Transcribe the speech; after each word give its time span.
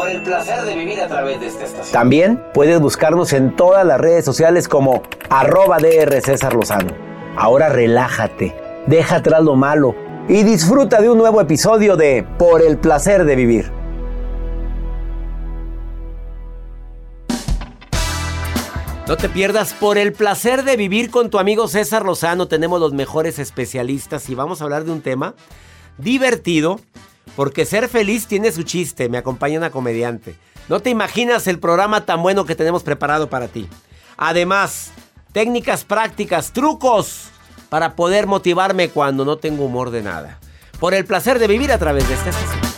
por 0.00 0.08
el 0.08 0.22
placer 0.22 0.62
de 0.62 0.74
vivir 0.76 0.98
a 1.02 1.08
través 1.08 1.38
de 1.40 1.48
esta 1.48 1.64
estación. 1.64 1.92
También 1.92 2.42
puedes 2.54 2.80
buscarnos 2.80 3.34
en 3.34 3.54
todas 3.54 3.84
las 3.84 4.00
redes 4.00 4.24
sociales 4.24 4.66
como 4.66 5.02
arroba 5.28 5.76
DR 5.76 6.22
César 6.22 6.54
Lozano. 6.54 6.94
Ahora 7.36 7.68
relájate, 7.68 8.56
deja 8.86 9.16
atrás 9.16 9.42
lo 9.42 9.56
malo 9.56 9.94
y 10.26 10.42
disfruta 10.42 11.02
de 11.02 11.10
un 11.10 11.18
nuevo 11.18 11.38
episodio 11.38 11.98
de 11.98 12.26
Por 12.38 12.62
el 12.62 12.78
placer 12.78 13.26
de 13.26 13.36
vivir. 13.36 13.70
No 19.06 19.18
te 19.18 19.28
pierdas 19.28 19.74
por 19.74 19.98
el 19.98 20.14
placer 20.14 20.64
de 20.64 20.78
vivir 20.78 21.10
con 21.10 21.28
tu 21.28 21.38
amigo 21.38 21.68
César 21.68 22.06
Lozano. 22.06 22.48
Tenemos 22.48 22.80
los 22.80 22.94
mejores 22.94 23.38
especialistas 23.38 24.30
y 24.30 24.34
vamos 24.34 24.62
a 24.62 24.64
hablar 24.64 24.84
de 24.84 24.92
un 24.92 25.02
tema 25.02 25.34
divertido 25.98 26.80
porque 27.40 27.64
ser 27.64 27.88
feliz 27.88 28.26
tiene 28.26 28.52
su 28.52 28.64
chiste, 28.64 29.08
me 29.08 29.16
acompaña 29.16 29.56
una 29.56 29.70
comediante. 29.70 30.36
No 30.68 30.80
te 30.80 30.90
imaginas 30.90 31.46
el 31.46 31.58
programa 31.58 32.04
tan 32.04 32.22
bueno 32.22 32.44
que 32.44 32.54
tenemos 32.54 32.82
preparado 32.82 33.30
para 33.30 33.48
ti. 33.48 33.66
Además, 34.18 34.90
técnicas 35.32 35.84
prácticas, 35.84 36.52
trucos 36.52 37.30
para 37.70 37.96
poder 37.96 38.26
motivarme 38.26 38.90
cuando 38.90 39.24
no 39.24 39.38
tengo 39.38 39.64
humor 39.64 39.90
de 39.90 40.02
nada. 40.02 40.38
Por 40.80 40.92
el 40.92 41.06
placer 41.06 41.38
de 41.38 41.46
vivir 41.46 41.72
a 41.72 41.78
través 41.78 42.06
de 42.06 42.12
esta 42.12 42.28
estación. 42.28 42.69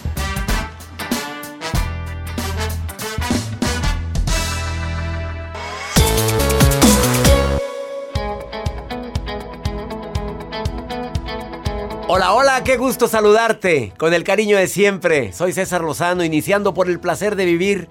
Hola, 12.15 12.35
hola, 12.35 12.63
qué 12.63 12.77
gusto 12.77 13.09
saludarte. 13.09 13.95
Con 13.97 14.13
el 14.13 14.23
cariño 14.23 14.59
de 14.59 14.69
siempre. 14.69 15.33
Soy 15.33 15.55
César 15.55 15.81
Lozano, 15.81 16.23
iniciando 16.23 16.75
por 16.75 16.91
el 16.91 17.01
placer 17.01 17.37
de 17.37 17.47
vivir. 17.47 17.89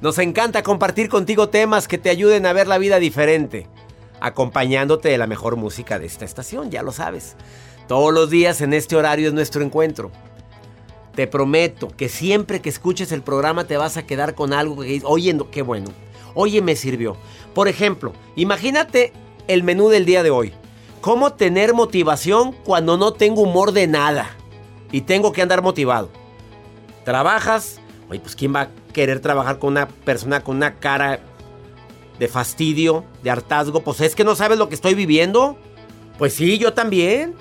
Nos 0.00 0.16
encanta 0.18 0.62
compartir 0.62 1.10
contigo 1.10 1.50
temas 1.50 1.86
que 1.86 1.98
te 1.98 2.08
ayuden 2.08 2.46
a 2.46 2.54
ver 2.54 2.66
la 2.66 2.78
vida 2.78 2.98
diferente, 2.98 3.66
acompañándote 4.20 5.10
de 5.10 5.18
la 5.18 5.26
mejor 5.26 5.56
música 5.56 5.98
de 5.98 6.06
esta 6.06 6.24
estación, 6.24 6.70
ya 6.70 6.82
lo 6.82 6.92
sabes. 6.92 7.36
Todos 7.86 8.14
los 8.14 8.30
días 8.30 8.62
en 8.62 8.72
este 8.72 8.96
horario 8.96 9.28
es 9.28 9.34
nuestro 9.34 9.62
encuentro. 9.62 10.10
Te 11.14 11.26
prometo 11.26 11.88
que 11.88 12.08
siempre 12.08 12.62
que 12.62 12.70
escuches 12.70 13.12
el 13.12 13.20
programa 13.20 13.64
te 13.64 13.76
vas 13.76 13.98
a 13.98 14.06
quedar 14.06 14.34
con 14.34 14.54
algo 14.54 14.80
que 14.80 14.88
dices, 14.88 15.04
oye, 15.06 15.36
qué 15.50 15.60
bueno, 15.60 15.90
oye, 16.32 16.62
me 16.62 16.74
sirvió. 16.74 17.18
Por 17.52 17.68
ejemplo, 17.68 18.14
imagínate 18.34 19.12
el 19.46 19.62
menú 19.62 19.90
del 19.90 20.06
día 20.06 20.22
de 20.22 20.30
hoy. 20.30 20.54
¿Cómo 21.06 21.34
tener 21.34 21.72
motivación 21.72 22.50
cuando 22.64 22.96
no 22.96 23.12
tengo 23.12 23.42
humor 23.42 23.70
de 23.70 23.86
nada? 23.86 24.30
Y 24.90 25.02
tengo 25.02 25.30
que 25.30 25.40
andar 25.40 25.62
motivado. 25.62 26.10
Trabajas, 27.04 27.78
oye, 28.10 28.18
pues 28.18 28.34
¿quién 28.34 28.52
va 28.52 28.62
a 28.62 28.68
querer 28.92 29.20
trabajar 29.20 29.60
con 29.60 29.70
una 29.70 29.86
persona 29.86 30.42
con 30.42 30.56
una 30.56 30.80
cara 30.80 31.20
de 32.18 32.26
fastidio, 32.26 33.04
de 33.22 33.30
hartazgo? 33.30 33.84
Pues 33.84 34.00
es 34.00 34.16
que 34.16 34.24
no 34.24 34.34
sabes 34.34 34.58
lo 34.58 34.68
que 34.68 34.74
estoy 34.74 34.96
viviendo. 34.96 35.56
Pues 36.18 36.34
sí, 36.34 36.58
yo 36.58 36.72
también. 36.72 37.36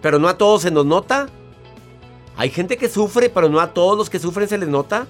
Pero 0.00 0.20
no 0.20 0.28
a 0.28 0.38
todos 0.38 0.62
se 0.62 0.70
nos 0.70 0.86
nota. 0.86 1.26
Hay 2.36 2.50
gente 2.50 2.76
que 2.76 2.88
sufre, 2.88 3.28
pero 3.28 3.48
no 3.48 3.58
a 3.58 3.74
todos 3.74 3.98
los 3.98 4.08
que 4.08 4.20
sufren 4.20 4.46
se 4.48 4.56
les 4.56 4.68
nota. 4.68 5.08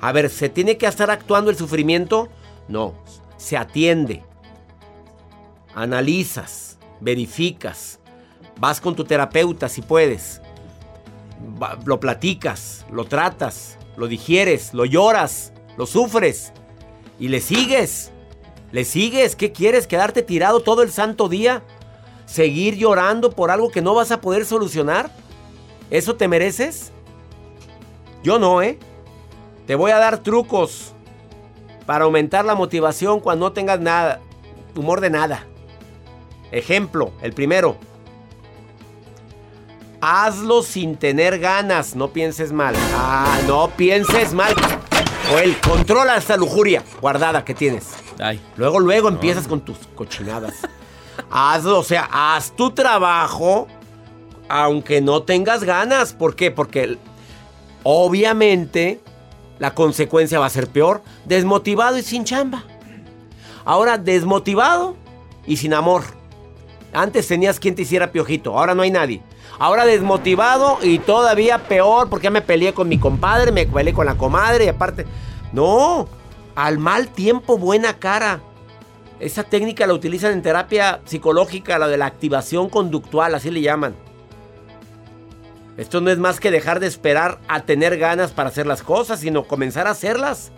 A 0.00 0.10
ver, 0.10 0.28
¿se 0.30 0.48
tiene 0.48 0.76
que 0.76 0.86
estar 0.86 1.12
actuando 1.12 1.52
el 1.52 1.56
sufrimiento? 1.56 2.28
No, 2.66 2.94
se 3.36 3.56
atiende. 3.56 4.24
Analizas 5.76 6.67
verificas, 7.00 8.00
vas 8.58 8.80
con 8.80 8.94
tu 8.94 9.04
terapeuta 9.04 9.68
si 9.68 9.82
puedes, 9.82 10.40
lo 11.84 12.00
platicas, 12.00 12.84
lo 12.90 13.04
tratas, 13.04 13.78
lo 13.96 14.06
digieres, 14.06 14.74
lo 14.74 14.84
lloras, 14.84 15.52
lo 15.76 15.86
sufres 15.86 16.52
y 17.18 17.28
le 17.28 17.40
sigues. 17.40 18.12
Le 18.70 18.84
sigues, 18.84 19.34
¿qué 19.34 19.50
quieres? 19.50 19.86
¿Quedarte 19.86 20.22
tirado 20.22 20.60
todo 20.60 20.82
el 20.82 20.90
santo 20.90 21.28
día? 21.28 21.62
¿Seguir 22.26 22.76
llorando 22.76 23.30
por 23.30 23.50
algo 23.50 23.70
que 23.70 23.80
no 23.80 23.94
vas 23.94 24.10
a 24.10 24.20
poder 24.20 24.44
solucionar? 24.44 25.10
¿Eso 25.90 26.16
te 26.16 26.28
mereces? 26.28 26.92
Yo 28.22 28.38
no, 28.38 28.60
¿eh? 28.60 28.78
Te 29.66 29.74
voy 29.74 29.90
a 29.90 29.98
dar 29.98 30.18
trucos 30.18 30.92
para 31.86 32.04
aumentar 32.04 32.44
la 32.44 32.54
motivación 32.54 33.20
cuando 33.20 33.46
no 33.46 33.52
tengas 33.52 33.80
nada, 33.80 34.20
humor 34.76 35.00
de 35.00 35.08
nada. 35.08 35.46
Ejemplo, 36.52 37.12
el 37.22 37.32
primero. 37.32 37.76
Hazlo 40.00 40.62
sin 40.62 40.96
tener 40.96 41.38
ganas, 41.38 41.96
no 41.96 42.12
pienses 42.12 42.52
mal. 42.52 42.74
Ah, 42.94 43.38
no 43.46 43.70
pienses 43.70 44.32
mal. 44.32 44.54
O 45.34 45.38
el 45.38 45.58
controla 45.60 46.16
esta 46.16 46.36
lujuria 46.36 46.82
guardada 47.00 47.44
que 47.44 47.54
tienes. 47.54 47.88
Ay. 48.18 48.40
Luego, 48.56 48.78
luego 48.80 49.08
empiezas 49.08 49.48
con 49.48 49.60
tus 49.60 49.78
cochinadas. 49.94 50.54
Hazlo, 51.30 51.80
o 51.80 51.84
sea, 51.84 52.08
haz 52.10 52.54
tu 52.54 52.70
trabajo 52.70 53.66
aunque 54.48 55.00
no 55.00 55.22
tengas 55.22 55.64
ganas. 55.64 56.12
¿Por 56.12 56.34
qué? 56.34 56.50
Porque 56.50 56.98
obviamente 57.82 59.00
la 59.58 59.74
consecuencia 59.74 60.38
va 60.38 60.46
a 60.46 60.50
ser 60.50 60.68
peor. 60.68 61.02
Desmotivado 61.24 61.98
y 61.98 62.02
sin 62.02 62.24
chamba. 62.24 62.64
Ahora, 63.64 63.98
desmotivado 63.98 64.96
y 65.46 65.58
sin 65.58 65.74
amor. 65.74 66.04
Antes 66.92 67.28
tenías 67.28 67.60
quien 67.60 67.74
te 67.74 67.82
hiciera 67.82 68.12
piojito, 68.12 68.58
ahora 68.58 68.74
no 68.74 68.82
hay 68.82 68.90
nadie. 68.90 69.22
Ahora 69.58 69.84
desmotivado 69.84 70.78
y 70.82 70.98
todavía 70.98 71.58
peor 71.58 72.08
porque 72.08 72.24
ya 72.24 72.30
me 72.30 72.42
peleé 72.42 72.72
con 72.72 72.88
mi 72.88 72.98
compadre, 72.98 73.52
me 73.52 73.66
peleé 73.66 73.92
con 73.92 74.06
la 74.06 74.16
comadre 74.16 74.64
y 74.64 74.68
aparte... 74.68 75.06
No, 75.52 76.06
al 76.54 76.78
mal 76.78 77.08
tiempo 77.08 77.56
buena 77.56 77.98
cara. 77.98 78.40
Esa 79.20 79.44
técnica 79.44 79.86
la 79.86 79.94
utilizan 79.94 80.32
en 80.32 80.42
terapia 80.42 81.00
psicológica, 81.04 81.78
la 81.78 81.88
de 81.88 81.96
la 81.96 82.06
activación 82.06 82.68
conductual, 82.68 83.34
así 83.34 83.50
le 83.50 83.62
llaman. 83.62 83.94
Esto 85.76 86.00
no 86.00 86.10
es 86.10 86.18
más 86.18 86.40
que 86.40 86.50
dejar 86.50 86.80
de 86.80 86.86
esperar 86.86 87.38
a 87.48 87.60
tener 87.60 87.98
ganas 87.98 88.32
para 88.32 88.48
hacer 88.48 88.66
las 88.66 88.82
cosas, 88.82 89.20
sino 89.20 89.44
comenzar 89.44 89.86
a 89.86 89.92
hacerlas. 89.92 90.52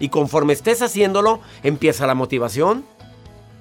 Y 0.00 0.08
conforme 0.08 0.54
estés 0.54 0.82
haciéndolo, 0.82 1.40
empieza 1.62 2.06
la 2.06 2.14
motivación. 2.14 2.84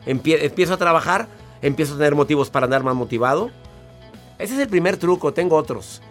empiezo 0.05 0.73
a 0.73 0.77
trabajar 0.77 1.27
empiezo 1.61 1.95
a 1.95 1.97
tener 1.97 2.15
motivos 2.15 2.49
para 2.49 2.65
andar 2.65 2.83
más 2.83 2.95
motivado. 2.95 3.51
Ese 4.39 4.53
es 4.55 4.59
el 4.59 4.67
primer 4.67 4.97
truco, 4.97 5.33
tengo 5.33 5.55
otros. 5.55 6.01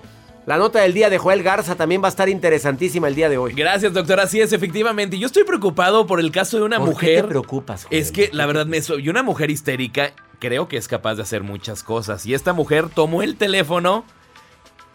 La 0.46 0.56
nota 0.56 0.80
del 0.80 0.94
día 0.94 1.10
de 1.10 1.18
Joel 1.18 1.42
Garza 1.42 1.74
también 1.74 2.02
va 2.02 2.06
a 2.06 2.08
estar 2.08 2.28
interesantísima 2.28 3.08
el 3.08 3.14
día 3.14 3.28
de 3.28 3.36
hoy. 3.38 3.52
Gracias, 3.52 3.92
doctor. 3.92 4.20
Así 4.20 4.40
es, 4.40 4.52
efectivamente. 4.52 5.18
Yo 5.18 5.26
estoy 5.26 5.44
preocupado 5.44 6.06
por 6.06 6.18
el 6.18 6.32
caso 6.32 6.56
de 6.56 6.62
una 6.64 6.78
¿Por 6.78 6.88
mujer. 6.88 7.16
qué 7.16 7.22
te 7.22 7.28
preocupas? 7.28 7.84
Joel? 7.84 8.00
Es 8.00 8.10
que 8.10 8.30
la 8.32 8.46
verdad 8.46 8.66
me 8.66 8.80
soy 8.80 9.08
una 9.08 9.22
mujer 9.22 9.50
histérica. 9.50 10.12
Creo 10.38 10.66
que 10.66 10.78
es 10.78 10.88
capaz 10.88 11.16
de 11.16 11.22
hacer 11.22 11.42
muchas 11.42 11.82
cosas. 11.82 12.24
Y 12.24 12.34
esta 12.34 12.52
mujer 12.54 12.88
tomó 12.88 13.22
el 13.22 13.36
teléfono 13.36 14.04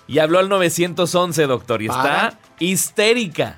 y 0.08 0.20
habló 0.20 0.40
al 0.40 0.50
911, 0.50 1.46
doctor. 1.46 1.82
Y 1.84 1.88
¿Para? 1.90 2.28
está 2.30 2.40
histérica. 2.60 3.58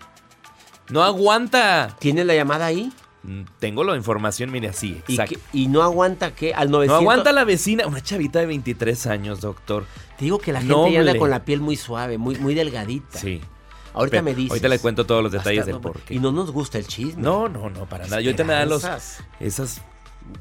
No 0.89 1.03
aguanta. 1.03 1.95
¿Tienes 1.99 2.25
la 2.25 2.35
llamada 2.35 2.65
ahí? 2.65 2.91
Mm, 3.27 3.41
Tengo 3.59 3.83
la 3.83 3.95
información, 3.95 4.51
mire 4.51 4.69
así, 4.69 5.01
¿Y, 5.07 5.13
exacto. 5.13 5.37
y 5.53 5.67
no 5.67 5.83
aguanta 5.83 6.33
qué? 6.33 6.53
Al 6.53 6.71
900. 6.71 6.87
No 7.03 7.09
aguanta 7.11 7.31
la 7.33 7.43
vecina, 7.43 7.85
una 7.85 8.01
chavita 8.01 8.39
de 8.39 8.45
23 8.47 9.05
años, 9.07 9.41
doctor. 9.41 9.85
Te 10.17 10.25
digo 10.25 10.39
que 10.39 10.51
la 10.53 10.59
gente 10.61 10.73
ya 10.91 10.99
anda 11.01 11.11
Noble. 11.11 11.19
con 11.19 11.29
la 11.29 11.43
piel 11.43 11.59
muy 11.61 11.75
suave, 11.75 12.17
muy, 12.17 12.35
muy 12.37 12.55
delgadita. 12.55 13.19
Sí. 13.19 13.41
Ahorita 13.93 14.11
Pero 14.17 14.23
me 14.23 14.33
dices. 14.33 14.51
Ahorita 14.51 14.67
le 14.69 14.79
cuento 14.79 15.05
todos 15.05 15.21
los 15.23 15.31
detalles 15.31 15.65
del 15.65 15.75
no- 15.75 15.81
por 15.81 15.99
qué. 16.01 16.13
Y 16.15 16.19
no 16.19 16.31
nos 16.31 16.51
gusta 16.51 16.77
el 16.77 16.87
chisme. 16.87 17.21
No, 17.21 17.49
no, 17.49 17.69
no, 17.69 17.85
para 17.85 18.05
nada. 18.05 18.21
Yo 18.21 18.29
ahorita 18.29 18.43
me 18.43 18.53
dan 18.53 18.69
los 18.69 18.83
esos 19.39 19.81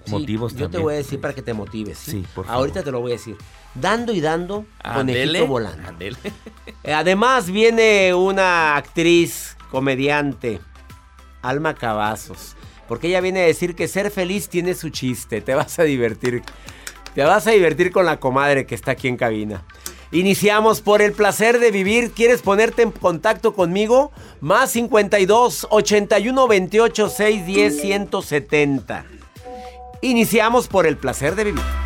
Sí, 0.05 0.11
motivos 0.11 0.55
Yo 0.57 0.69
te 0.69 0.79
voy 0.79 0.95
a 0.95 0.97
decir 0.97 1.21
para 1.21 1.33
que 1.33 1.43
te 1.43 1.55
motives. 1.55 1.97
Sí, 1.99 2.11
Sí, 2.11 2.27
por 2.35 2.45
favor. 2.45 2.59
Ahorita 2.61 2.83
te 2.83 2.91
lo 2.91 3.01
voy 3.01 3.13
a 3.13 3.15
decir. 3.15 3.37
Dando 3.75 4.13
y 4.13 4.21
dando, 4.21 4.65
Ándele, 4.83 5.27
conejito 5.27 5.47
volando. 5.47 5.89
Además 6.85 7.51
viene 7.51 8.13
una 8.15 8.77
actriz, 8.77 9.57
comediante, 9.71 10.61
Alma 11.41 11.75
Cavazos. 11.75 12.56
Porque 12.89 13.09
ella 13.09 13.21
viene 13.21 13.41
a 13.41 13.47
decir 13.47 13.75
que 13.75 13.89
ser 13.89 14.11
feliz 14.11 14.49
tiene 14.49 14.75
su 14.75 14.91
chiste. 14.91 15.41
Te 15.41 15.55
vas 15.55 15.79
a 15.79 15.83
divertir. 15.83 16.43
Te 17.15 17.23
vas 17.23 17.47
a 17.47 17.53
divertir 17.53 17.93
con 17.93 18.05
la 18.05 18.21
comadre 18.21 18.67
que 18.67 18.75
está 18.75 18.93
aquí 18.93 19.09
en 19.09 19.17
cabina. 19.17 19.65
Iniciamos 20.13 20.81
por 20.81 21.03
el 21.03 21.13
placer 21.13 21.59
de 21.59 21.71
vivir. 21.71 22.13
¿Quieres 22.13 22.43
ponerte 22.43 22.83
en 22.83 22.91
contacto 22.91 23.55
conmigo? 23.55 24.13
Más 24.41 24.71
52 24.71 25.67
81 25.71 26.49
28 26.49 27.09
610 27.09 27.81
170. 27.81 29.05
Iniciamos 30.03 30.69
por 30.69 30.87
el 30.87 30.97
placer 30.97 31.35
de 31.35 31.45
vivir. 31.45 31.86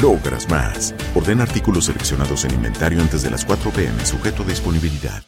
logras 0.00 0.48
más. 0.48 0.94
Orden 1.14 1.40
artículos 1.40 1.86
seleccionados 1.86 2.44
en 2.44 2.54
inventario 2.54 3.00
antes 3.00 3.22
de 3.22 3.30
las 3.30 3.44
4 3.44 3.70
p.m. 3.70 4.04
sujeto 4.04 4.42
a 4.42 4.46
disponibilidad. 4.46 5.22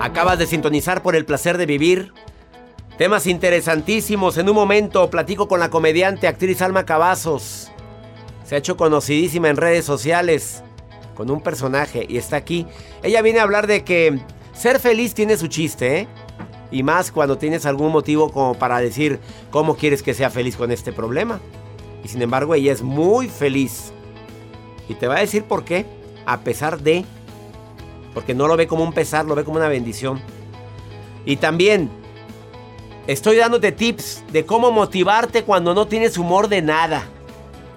Acabas 0.00 0.38
de 0.38 0.46
sintonizar 0.46 1.02
por 1.02 1.14
el 1.14 1.24
placer 1.24 1.56
de 1.56 1.66
vivir. 1.66 2.12
Temas 2.98 3.26
interesantísimos. 3.26 4.38
En 4.38 4.48
un 4.48 4.54
momento 4.54 5.08
platico 5.08 5.48
con 5.48 5.60
la 5.60 5.70
comediante 5.70 6.26
actriz 6.26 6.60
Alma 6.62 6.84
Cavazos. 6.84 7.70
Se 8.44 8.54
ha 8.54 8.58
hecho 8.58 8.76
conocidísima 8.76 9.48
en 9.48 9.56
redes 9.56 9.84
sociales 9.84 10.62
con 11.20 11.30
un 11.30 11.42
personaje 11.42 12.06
y 12.08 12.16
está 12.16 12.36
aquí. 12.36 12.66
Ella 13.02 13.20
viene 13.20 13.40
a 13.40 13.42
hablar 13.42 13.66
de 13.66 13.84
que 13.84 14.18
ser 14.54 14.80
feliz 14.80 15.12
tiene 15.12 15.36
su 15.36 15.48
chiste, 15.48 15.98
¿eh? 15.98 16.08
Y 16.70 16.82
más 16.82 17.12
cuando 17.12 17.36
tienes 17.36 17.66
algún 17.66 17.92
motivo 17.92 18.32
como 18.32 18.54
para 18.54 18.80
decir 18.80 19.20
cómo 19.50 19.76
quieres 19.76 20.02
que 20.02 20.14
sea 20.14 20.30
feliz 20.30 20.56
con 20.56 20.70
este 20.70 20.94
problema. 20.94 21.38
Y 22.02 22.08
sin 22.08 22.22
embargo 22.22 22.54
ella 22.54 22.72
es 22.72 22.80
muy 22.80 23.28
feliz. 23.28 23.92
Y 24.88 24.94
te 24.94 25.08
va 25.08 25.16
a 25.16 25.20
decir 25.20 25.44
por 25.44 25.62
qué. 25.62 25.84
A 26.24 26.40
pesar 26.40 26.80
de... 26.80 27.04
Porque 28.14 28.32
no 28.32 28.48
lo 28.48 28.56
ve 28.56 28.66
como 28.66 28.82
un 28.82 28.94
pesar, 28.94 29.26
lo 29.26 29.34
ve 29.34 29.44
como 29.44 29.58
una 29.58 29.68
bendición. 29.68 30.22
Y 31.26 31.36
también 31.36 31.90
estoy 33.08 33.36
dándote 33.36 33.72
tips 33.72 34.24
de 34.32 34.46
cómo 34.46 34.72
motivarte 34.72 35.44
cuando 35.44 35.74
no 35.74 35.86
tienes 35.86 36.16
humor 36.16 36.48
de 36.48 36.62
nada. 36.62 37.06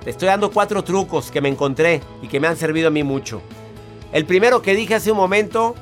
Te 0.04 0.10
estoy 0.10 0.28
dando 0.28 0.52
cuatro 0.52 0.84
trucos 0.84 1.32
que 1.32 1.40
me 1.40 1.48
encontré 1.48 2.02
y 2.22 2.28
que 2.28 2.40
me 2.40 2.48
han 2.48 2.58
servido 2.58 2.90
a 2.90 2.92
mí 2.92 3.04
mucho. 3.04 3.42
El 4.12 4.26
primero 4.26 4.62
que 4.62 4.76
dije 4.76 4.96
hace 4.96 5.12
un 5.12 5.18
momento, 5.18 5.76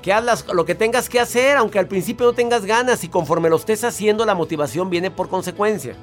que 0.00 0.12
haz 0.12 0.46
lo 0.52 0.64
que 0.64 0.74
tengas 0.74 1.10
que 1.10 1.20
hacer, 1.20 1.58
aunque 1.58 1.78
al 1.78 1.86
principio 1.86 2.24
no 2.26 2.32
tengas 2.32 2.64
ganas 2.64 3.04
y 3.04 3.08
conforme 3.08 3.50
lo 3.50 3.56
estés 3.56 3.84
haciendo, 3.84 4.24
la 4.24 4.34
motivación 4.34 4.88
viene 4.88 5.10
por 5.10 5.28
consecuencia. 5.28 5.94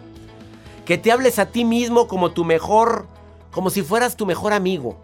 Que 0.85 0.99
te 0.99 1.11
hables 1.11 1.39
a 1.39 1.47
ti 1.47 1.65
mismo 1.65 2.07
como 2.07 2.31
tu 2.31 2.45
mejor, 2.45 3.07
como 3.51 3.71
si 3.71 3.81
fueras 3.81 4.15
tu 4.15 4.27
mejor 4.27 4.53
amigo, 4.53 4.97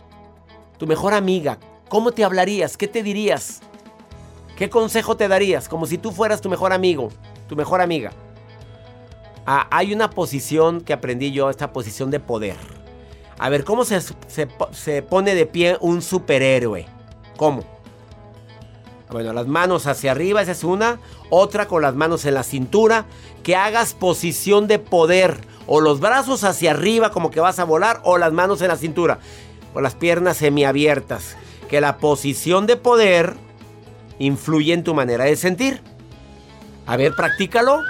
tu 0.77 0.85
mejor 0.85 1.15
amiga. 1.15 1.57
¿Cómo 1.89 2.11
te 2.11 2.23
hablarías? 2.23 2.77
¿Qué 2.77 2.87
te 2.87 3.01
dirías? 3.01 3.61
¿Qué 4.55 4.69
consejo 4.69 5.17
te 5.17 5.27
darías? 5.27 5.67
Como 5.67 5.87
si 5.87 5.97
tú 5.97 6.11
fueras 6.11 6.41
tu 6.41 6.49
mejor 6.49 6.73
amigo, 6.73 7.09
tu 7.49 7.55
mejor 7.55 7.81
amiga. 7.81 8.11
Ah, 9.45 9.67
hay 9.71 9.93
una 9.93 10.09
posición 10.09 10.81
que 10.81 10.93
aprendí 10.93 11.31
yo, 11.31 11.49
esta 11.49 11.73
posición 11.73 12.11
de 12.11 12.19
poder. 12.19 12.55
A 13.39 13.49
ver, 13.49 13.63
¿cómo 13.63 13.83
se, 13.83 13.99
se 14.01 14.47
se 14.71 15.01
pone 15.01 15.35
de 15.35 15.45
pie 15.45 15.77
un 15.81 16.01
superhéroe? 16.01 16.85
¿Cómo? 17.35 17.63
Bueno, 19.13 19.31
las 19.31 19.45
manos 19.45 19.85
hacia 19.85 20.11
arriba, 20.11 20.41
esa 20.41 20.53
es 20.53 20.63
una. 20.63 20.99
Otra 21.29 21.67
con 21.67 21.83
las 21.83 21.93
manos 21.93 22.25
en 22.25 22.33
la 22.33 22.43
cintura. 22.43 23.05
Que 23.43 23.55
hagas 23.55 23.93
posición 23.93 24.67
de 24.67 24.79
poder. 24.79 25.37
O 25.67 25.81
los 25.81 25.99
brazos 25.99 26.43
hacia 26.43 26.71
arriba 26.71 27.11
como 27.11 27.29
que 27.29 27.39
vas 27.39 27.59
a 27.59 27.63
volar. 27.63 28.01
O 28.03 28.17
las 28.17 28.33
manos 28.33 28.61
en 28.63 28.69
la 28.69 28.75
cintura. 28.75 29.19
O 29.75 29.81
las 29.81 29.93
piernas 29.93 30.37
semiabiertas. 30.37 31.35
Que 31.69 31.79
la 31.79 31.97
posición 31.97 32.65
de 32.65 32.75
poder 32.75 33.35
influye 34.17 34.73
en 34.73 34.83
tu 34.83 34.95
manera 34.95 35.25
de 35.25 35.35
sentir. 35.35 35.81
A 36.87 36.97
ver, 36.97 37.13
practícalo. 37.13 37.81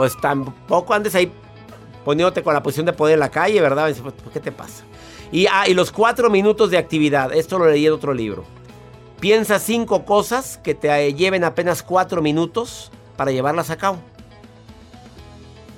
Pues 0.00 0.16
tampoco 0.18 0.94
andes 0.94 1.14
ahí 1.14 1.30
poniéndote 2.06 2.42
con 2.42 2.54
la 2.54 2.62
posición 2.62 2.86
de 2.86 2.94
poder 2.94 3.12
en 3.12 3.20
la 3.20 3.28
calle, 3.28 3.60
¿verdad? 3.60 3.94
Pues, 4.02 4.14
¿Qué 4.32 4.40
te 4.40 4.50
pasa? 4.50 4.82
Y, 5.30 5.46
ah, 5.46 5.68
y 5.68 5.74
los 5.74 5.92
cuatro 5.92 6.30
minutos 6.30 6.70
de 6.70 6.78
actividad. 6.78 7.34
Esto 7.34 7.58
lo 7.58 7.66
leí 7.66 7.84
en 7.84 7.92
otro 7.92 8.14
libro. 8.14 8.44
Piensa 9.20 9.58
cinco 9.58 10.06
cosas 10.06 10.56
que 10.56 10.74
te 10.74 11.12
lleven 11.12 11.44
apenas 11.44 11.82
cuatro 11.82 12.22
minutos 12.22 12.90
para 13.18 13.30
llevarlas 13.30 13.68
a 13.68 13.76
cabo. 13.76 13.98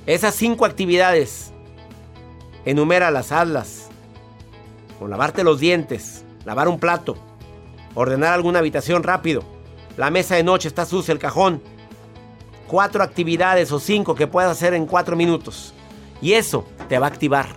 Esas 0.07 0.37
cinco 0.37 0.67
actividades, 0.67 1.53
enuméralas, 2.65 3.33
hazlas. 3.33 3.89
O 5.01 5.09
lavarte 5.09 5.43
los 5.43 5.59
dientes, 5.59 6.25
lavar 6.45 6.69
un 6.69 6.79
plato, 6.79 7.17
ordenar 7.97 8.35
alguna 8.35 8.61
habitación 8.61 9.03
rápido. 9.03 9.43
La 9.97 10.11
mesa 10.11 10.37
de 10.37 10.45
noche 10.45 10.69
está 10.69 10.87
sucia, 10.87 11.11
el 11.11 11.19
cajón. 11.19 11.61
Cuatro 12.73 13.05
actividades 13.05 13.71
o 13.71 13.79
cinco 13.79 14.15
que 14.15 14.27
puedas 14.27 14.51
hacer 14.51 14.73
en 14.73 14.87
cuatro 14.87 15.15
minutos. 15.15 15.75
Y 16.23 16.33
eso 16.33 16.67
te 16.89 16.99
va 16.99 17.05
a 17.05 17.11
activar. 17.11 17.49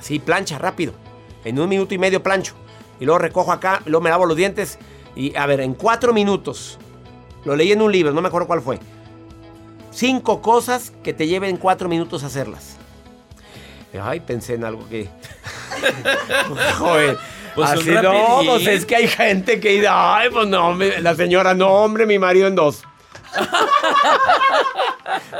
Así, 0.00 0.18
plancha 0.18 0.58
rápido. 0.58 0.94
En 1.44 1.60
un 1.60 1.68
minuto 1.68 1.94
y 1.94 1.98
medio 1.98 2.24
plancho. 2.24 2.54
Y 2.98 3.04
luego 3.04 3.20
recojo 3.20 3.52
acá, 3.52 3.80
luego 3.84 4.02
me 4.02 4.10
lavo 4.10 4.26
los 4.26 4.36
dientes. 4.36 4.80
Y 5.14 5.36
a 5.36 5.46
ver, 5.46 5.60
en 5.60 5.74
cuatro 5.74 6.12
minutos. 6.12 6.76
Lo 7.44 7.54
leí 7.54 7.70
en 7.70 7.82
un 7.82 7.92
libro, 7.92 8.12
no 8.12 8.20
me 8.20 8.26
acuerdo 8.26 8.48
cuál 8.48 8.62
fue. 8.62 8.80
Cinco 9.92 10.42
cosas 10.42 10.92
que 11.04 11.12
te 11.12 11.28
lleven 11.28 11.56
cuatro 11.56 11.88
minutos 11.88 12.24
a 12.24 12.26
hacerlas. 12.26 12.78
Ay, 14.02 14.18
pensé 14.18 14.54
en 14.54 14.64
algo 14.64 14.88
que. 14.88 15.08
Joder. 16.78 17.16
Pues 17.54 17.70
Así 17.70 17.90
no, 17.90 18.40
pues 18.44 18.66
es 18.66 18.86
que 18.86 18.96
hay 18.96 19.06
gente 19.06 19.60
que 19.60 19.68
dice, 19.68 19.86
ay, 19.88 20.30
pues 20.32 20.48
no, 20.48 20.74
la 20.74 21.14
señora, 21.14 21.54
no, 21.54 21.68
hombre, 21.68 22.06
mi 22.06 22.18
marido 22.18 22.48
en 22.48 22.56
dos. 22.56 22.82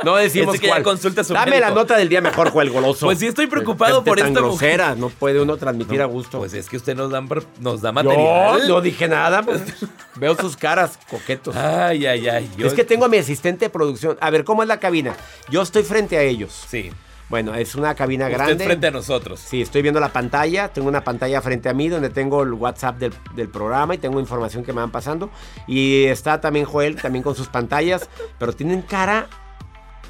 No 0.03 0.15
decimos 0.15 0.59
que 0.59 0.67
cuál. 0.67 0.83
consulta 0.83 1.23
su 1.23 1.33
Dame 1.33 1.59
la 1.59 1.71
nota 1.71 1.97
del 1.97 2.09
día 2.09 2.21
mejor, 2.21 2.51
Joel 2.51 2.69
Goloso. 2.69 3.05
Pues 3.05 3.19
sí 3.19 3.27
estoy 3.27 3.47
preocupado 3.47 4.03
por 4.03 4.19
esta 4.19 4.31
grosera, 4.31 4.95
no 4.95 5.09
puede 5.09 5.41
uno 5.41 5.57
transmitir 5.57 6.01
a 6.01 6.05
gusto. 6.05 6.39
Pues 6.39 6.53
es 6.53 6.69
que 6.69 6.77
usted 6.77 6.95
nos 6.95 7.11
da, 7.11 7.23
nos 7.59 7.81
da 7.81 7.91
material. 7.91 8.61
Yo 8.61 8.67
no 8.67 8.81
dije 8.81 9.07
nada, 9.07 9.43
pues 9.43 9.61
veo 10.15 10.35
sus 10.35 10.55
caras 10.57 10.99
coquetos. 11.09 11.55
Ay, 11.55 12.05
ay, 12.05 12.27
ay. 12.27 12.51
Es 12.57 12.73
que 12.73 12.83
tengo 12.83 13.05
a 13.05 13.07
mi 13.07 13.17
asistente 13.17 13.65
de 13.65 13.69
producción. 13.69 14.17
A 14.19 14.29
ver, 14.29 14.43
¿cómo 14.43 14.63
es 14.63 14.67
la 14.67 14.79
cabina? 14.79 15.15
Yo 15.49 15.61
estoy 15.61 15.83
frente 15.83 16.17
a 16.17 16.21
ellos. 16.21 16.65
Sí. 16.69 16.91
Bueno, 17.33 17.55
es 17.55 17.73
una 17.73 17.95
cabina 17.95 18.29
grande. 18.29 18.63
frente 18.63 18.85
a 18.85 18.91
nosotros. 18.91 19.39
Sí, 19.39 19.63
estoy 19.63 19.81
viendo 19.81 19.99
la 19.99 20.13
pantalla. 20.13 20.67
Tengo 20.67 20.87
una 20.87 21.03
pantalla 21.03 21.41
frente 21.41 21.67
a 21.67 21.73
mí 21.73 21.89
donde 21.89 22.11
tengo 22.11 22.43
el 22.43 22.53
WhatsApp 22.53 22.99
del, 22.99 23.49
programa 23.49 23.95
y 23.95 23.97
tengo 23.97 24.19
información 24.19 24.63
que 24.63 24.71
me 24.71 24.81
van 24.81 24.91
pasando. 24.91 25.31
Y 25.65 26.03
está 26.03 26.39
también 26.41 26.67
Joel, 26.67 26.95
también 26.95 27.23
con 27.23 27.33
sus 27.33 27.47
pantallas. 27.47 28.07
Pero 28.37 28.53
tienen 28.53 28.83
cara 28.83 29.29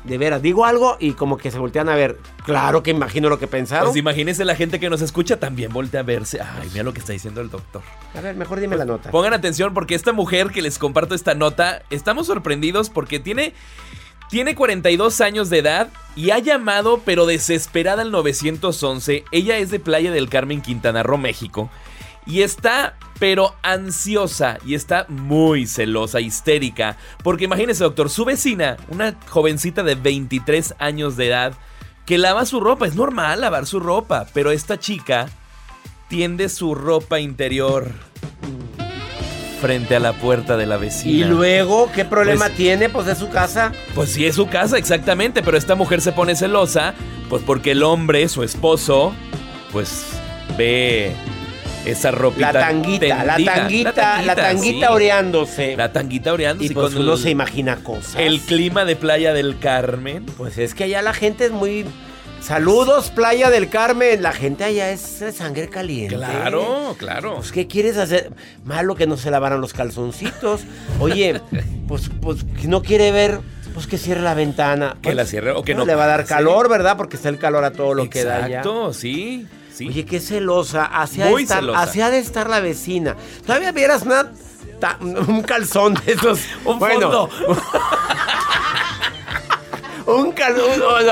de 0.03 0.17
veras, 0.17 0.41
digo 0.41 0.65
algo 0.65 0.97
y 0.99 1.13
como 1.13 1.37
que 1.37 1.49
se 1.49 1.59
voltean 1.59 1.87
a 1.87 1.95
ver. 1.95 2.19
Claro 2.43 2.83
que 2.83 2.91
imagino 2.91 3.29
lo 3.29 3.39
que 3.39 3.47
pensaron. 3.47 3.85
Pues 3.85 3.95
imagínense 3.95 4.43
la 4.43 4.57
gente 4.57 4.77
que 4.77 4.89
nos 4.89 5.01
escucha 5.01 5.39
también 5.39 5.71
voltea 5.71 6.01
a 6.01 6.03
verse. 6.03 6.41
Ay, 6.41 6.67
mira 6.73 6.83
lo 6.83 6.91
que 6.93 6.99
está 6.99 7.13
diciendo 7.13 7.39
el 7.39 7.49
doctor. 7.49 7.83
A 8.15 8.19
ver, 8.19 8.35
mejor 8.35 8.59
dime 8.59 8.75
la 8.75 8.83
nota. 8.83 9.11
Pongan 9.11 9.31
atención 9.31 9.73
porque 9.73 9.95
esta 9.95 10.11
mujer 10.11 10.49
que 10.49 10.61
les 10.61 10.77
comparto 10.77 11.15
esta 11.15 11.35
nota, 11.35 11.83
estamos 11.89 12.27
sorprendidos 12.27 12.89
porque 12.89 13.21
tiene 13.21 13.53
tiene 14.33 14.55
42 14.55 15.21
años 15.21 15.51
de 15.51 15.59
edad 15.59 15.89
y 16.15 16.31
ha 16.31 16.39
llamado 16.39 17.03
pero 17.05 17.27
desesperada 17.27 18.01
al 18.01 18.09
911. 18.09 19.25
Ella 19.31 19.59
es 19.59 19.69
de 19.69 19.79
Playa 19.79 20.11
del 20.11 20.27
Carmen, 20.27 20.63
Quintana 20.63 21.03
Roo, 21.03 21.19
México. 21.19 21.69
Y 22.25 22.41
está 22.41 22.97
pero 23.19 23.53
ansiosa 23.61 24.57
y 24.65 24.73
está 24.73 25.05
muy 25.07 25.67
celosa, 25.67 26.19
histérica. 26.19 26.97
Porque 27.23 27.43
imagínese, 27.43 27.83
doctor, 27.83 28.09
su 28.09 28.25
vecina, 28.25 28.77
una 28.87 29.15
jovencita 29.29 29.83
de 29.83 29.93
23 29.93 30.73
años 30.79 31.15
de 31.15 31.27
edad, 31.27 31.53
que 32.07 32.17
lava 32.17 32.47
su 32.47 32.59
ropa. 32.59 32.87
Es 32.87 32.95
normal 32.95 33.41
lavar 33.41 33.67
su 33.67 33.79
ropa, 33.79 34.25
pero 34.33 34.49
esta 34.49 34.79
chica 34.79 35.29
tiende 36.09 36.49
su 36.49 36.73
ropa 36.73 37.19
interior 37.19 37.91
frente 39.63 39.95
a 39.95 39.99
la 40.01 40.11
puerta 40.11 40.57
de 40.57 40.65
la 40.65 40.75
vecina. 40.75 41.13
¿Y 41.13 41.23
luego 41.23 41.89
qué 41.95 42.03
problema 42.03 42.47
pues, 42.47 42.57
tiene? 42.57 42.89
Pues 42.89 43.07
es 43.07 43.17
su 43.17 43.29
casa. 43.29 43.71
Pues 43.95 44.11
sí, 44.11 44.25
es 44.25 44.35
su 44.35 44.47
casa, 44.47 44.77
exactamente. 44.77 45.41
Pero 45.41 45.57
esta 45.57 45.75
mujer 45.75 46.01
se 46.01 46.11
pone 46.11 46.35
celosa, 46.35 46.93
pues 47.29 47.43
porque 47.45 47.71
el 47.71 47.81
hombre, 47.81 48.27
su 48.27 48.43
esposo, 48.43 49.13
pues 49.71 50.03
ve 50.57 51.13
esa 51.85 52.11
ropita. 52.11 52.51
La 52.51 52.59
tanguita, 52.59 53.23
la 53.23 53.37
tanguita, 53.37 54.21
la 54.21 54.35
tanguita, 54.35 54.91
oreándose. 54.91 55.77
La 55.77 55.93
tanguita 55.93 56.33
oreándose. 56.33 56.69
Y 56.69 56.75
pues 56.75 56.93
uno 56.95 57.15
se 57.15 57.29
imagina 57.29 57.77
cosas. 57.77 58.17
El 58.17 58.41
clima 58.41 58.83
de 58.83 58.97
Playa 58.97 59.31
del 59.31 59.57
Carmen. 59.59 60.25
Pues 60.37 60.57
es 60.57 60.75
que 60.75 60.83
allá 60.83 61.01
la 61.01 61.13
gente 61.13 61.45
es 61.45 61.51
muy 61.51 61.85
Saludos, 62.43 63.09
Playa 63.09 63.49
del 63.49 63.69
Carmen. 63.69 64.21
La 64.21 64.33
gente 64.33 64.65
allá 64.65 64.91
es 64.91 65.21
de 65.21 65.31
sangre 65.31 65.69
caliente. 65.69 66.15
Claro, 66.17 66.93
claro. 66.99 67.35
Pues, 67.37 67.53
¿qué 67.53 67.67
quieres 67.67 67.95
hacer? 67.97 68.33
Malo 68.65 68.95
que 68.95 69.07
no 69.07 69.15
se 69.15 69.31
lavaran 69.31 69.61
los 69.61 69.71
calzoncitos. 69.71 70.61
Oye, 70.99 71.39
pues, 71.87 72.11
pues, 72.21 72.43
no 72.65 72.81
quiere 72.81 73.13
ver, 73.13 73.39
pues 73.73 73.87
que 73.87 73.97
cierre 73.97 74.19
la 74.21 74.33
ventana. 74.33 74.97
Que 75.01 75.15
la 75.15 75.25
cierre 75.25 75.51
o 75.51 75.63
que 75.63 75.73
no. 75.73 75.85
Le 75.85 75.95
va 75.95 76.03
a 76.03 76.07
dar 76.07 76.25
calor, 76.25 76.67
¿verdad? 76.67 76.97
Porque 76.97 77.15
está 77.15 77.29
el 77.29 77.37
calor 77.37 77.63
a 77.63 77.71
todo 77.71 77.93
lo 77.93 78.09
que 78.09 78.25
da 78.25 78.41
ya. 78.41 78.45
Exacto, 78.57 78.93
sí, 78.93 79.47
sí. 79.73 79.87
Oye, 79.87 80.03
qué 80.03 80.19
celosa. 80.19 80.83
Hacia 80.83 81.27
Muy 81.27 81.43
estar, 81.43 81.59
celosa. 81.59 82.11
de 82.11 82.19
estar 82.19 82.49
la 82.49 82.59
vecina. 82.59 83.15
Todavía 83.45 83.71
vieras 83.71 84.01
una, 84.01 84.33
un 85.29 85.43
calzón 85.43 85.93
de 85.93 86.11
esos. 86.11 86.41
un 86.65 86.77
bueno, 86.77 87.29
un 90.05 90.33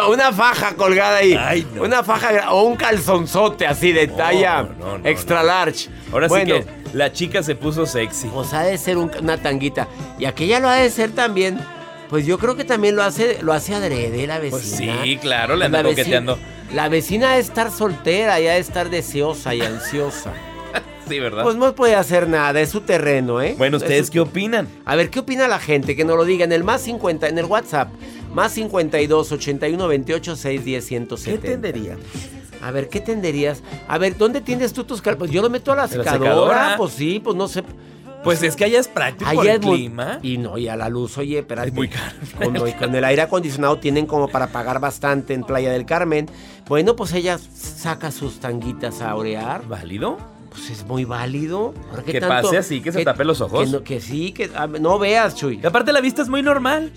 una 0.09 0.31
faja 0.31 0.75
colgada 0.75 1.17
ahí. 1.17 1.65
Una 1.79 2.03
faja 2.03 2.51
o 2.51 2.63
un 2.63 2.75
calzonzote 2.75 3.65
así 3.67 3.91
de 3.91 4.07
talla 4.07 4.67
extra 5.03 5.43
large. 5.43 5.89
Ahora 6.11 6.29
sí 6.29 6.43
que 6.45 6.65
la 6.93 7.11
chica 7.11 7.41
se 7.43 7.55
puso 7.55 7.85
sexy. 7.85 8.27
Pues 8.27 8.53
ha 8.53 8.63
de 8.63 8.77
ser 8.77 8.97
una 8.97 9.37
tanguita. 9.37 9.87
Y 10.19 10.25
aquella 10.25 10.59
lo 10.59 10.67
ha 10.69 10.75
de 10.75 10.89
ser 10.89 11.11
también. 11.11 11.59
Pues 12.09 12.25
yo 12.25 12.37
creo 12.37 12.57
que 12.57 12.65
también 12.65 12.97
lo 12.97 13.03
hace, 13.03 13.37
lo 13.41 13.53
hace 13.53 13.73
adrede 13.73 14.27
la 14.27 14.39
pues 14.39 14.51
vecina. 14.69 15.01
sí, 15.03 15.15
claro, 15.15 15.55
le 15.55 15.65
anda 15.65 15.81
coqueteando. 15.81 16.37
la 16.73 16.89
vecina 16.89 17.35
de 17.35 17.39
estar 17.39 17.71
soltera, 17.71 18.37
ya 18.41 18.53
de 18.53 18.59
estar 18.59 18.89
deseosa 18.89 19.55
y 19.55 19.61
ansiosa. 19.61 20.33
Sí, 21.11 21.19
¿verdad? 21.19 21.43
Pues 21.43 21.55
no 21.55 21.73
puede 21.75 21.95
hacer 21.95 22.27
nada, 22.27 22.59
es 22.61 22.69
su 22.69 22.81
terreno, 22.81 23.41
¿eh? 23.41 23.55
Bueno, 23.57 23.77
¿ustedes 23.77 24.09
qué 24.09 24.19
opinan? 24.19 24.67
A 24.85 24.95
ver, 24.95 25.09
¿qué 25.09 25.19
opina 25.19 25.47
la 25.47 25.59
gente? 25.59 25.95
Que 25.95 26.05
nos 26.05 26.17
lo 26.17 26.25
diga 26.25 26.45
en 26.45 26.51
el 26.51 26.63
más 26.63 26.81
50, 26.81 27.27
en 27.27 27.37
el 27.37 27.45
WhatsApp. 27.45 27.89
Más 28.33 28.53
52 28.53 29.31
81 29.31 29.87
28 29.87 30.35
6 30.35 30.65
10 30.65 30.85
170. 30.85 31.41
¿Qué 31.41 31.47
tenderías? 31.47 31.97
A 32.61 32.71
ver, 32.71 32.89
¿qué 32.89 33.01
tenderías? 33.01 33.61
A 33.87 33.97
ver, 33.97 34.17
¿dónde 34.17 34.39
tienes 34.39 34.71
tú 34.71 34.83
tus 34.83 35.01
calzones? 35.01 35.19
Pues 35.19 35.31
yo 35.31 35.41
lo 35.41 35.49
meto 35.49 35.71
a 35.71 35.75
la 35.75 35.87
secadora. 35.87 36.75
Pues 36.77 36.93
sí, 36.93 37.19
pues 37.21 37.35
no 37.35 37.47
sé. 37.47 37.63
Pues 38.23 38.43
es 38.43 38.55
que 38.55 38.65
allá 38.65 38.79
es 38.79 38.87
práctico 38.87 39.29
allá 39.29 39.53
el 39.53 39.59
clima. 39.59 40.19
Y 40.21 40.37
no, 40.37 40.57
y 40.57 40.67
a 40.67 40.75
la 40.75 40.89
luz, 40.89 41.17
oye, 41.17 41.41
pero 41.43 41.63
Es 41.63 41.73
muy 41.73 41.89
caro. 41.89 42.15
Con, 42.37 42.53
con, 42.53 42.95
el 42.95 43.03
aire 43.03 43.23
acondicionado 43.23 43.79
tienen 43.79 44.05
como 44.05 44.27
para 44.27 44.47
pagar 44.47 44.79
bastante 44.79 45.33
en 45.33 45.43
Playa 45.43 45.71
del 45.71 45.85
Carmen. 45.85 46.29
Bueno, 46.67 46.95
pues 46.95 47.13
ella 47.13 47.39
saca 47.39 48.11
sus 48.11 48.39
tanguitas 48.39 49.01
a 49.01 49.15
orear. 49.15 49.67
¿Válido? 49.67 50.17
Pues 50.51 50.69
es 50.69 50.85
muy 50.85 51.05
válido. 51.05 51.73
que 52.05 52.19
pase 52.21 52.57
así, 52.57 52.81
que 52.81 52.91
se 52.91 53.03
tape 53.03 53.23
los 53.23 53.41
ojos. 53.41 53.69
Que, 53.69 53.83
que 53.83 54.01
sí, 54.01 54.33
que 54.33 54.49
no 54.79 54.99
veas, 54.99 55.35
Chuy. 55.35 55.59
Y 55.63 55.65
aparte 55.65 55.91
la 55.93 56.01
vista 56.01 56.21
es 56.21 56.29
muy 56.29 56.43
normal. 56.43 56.91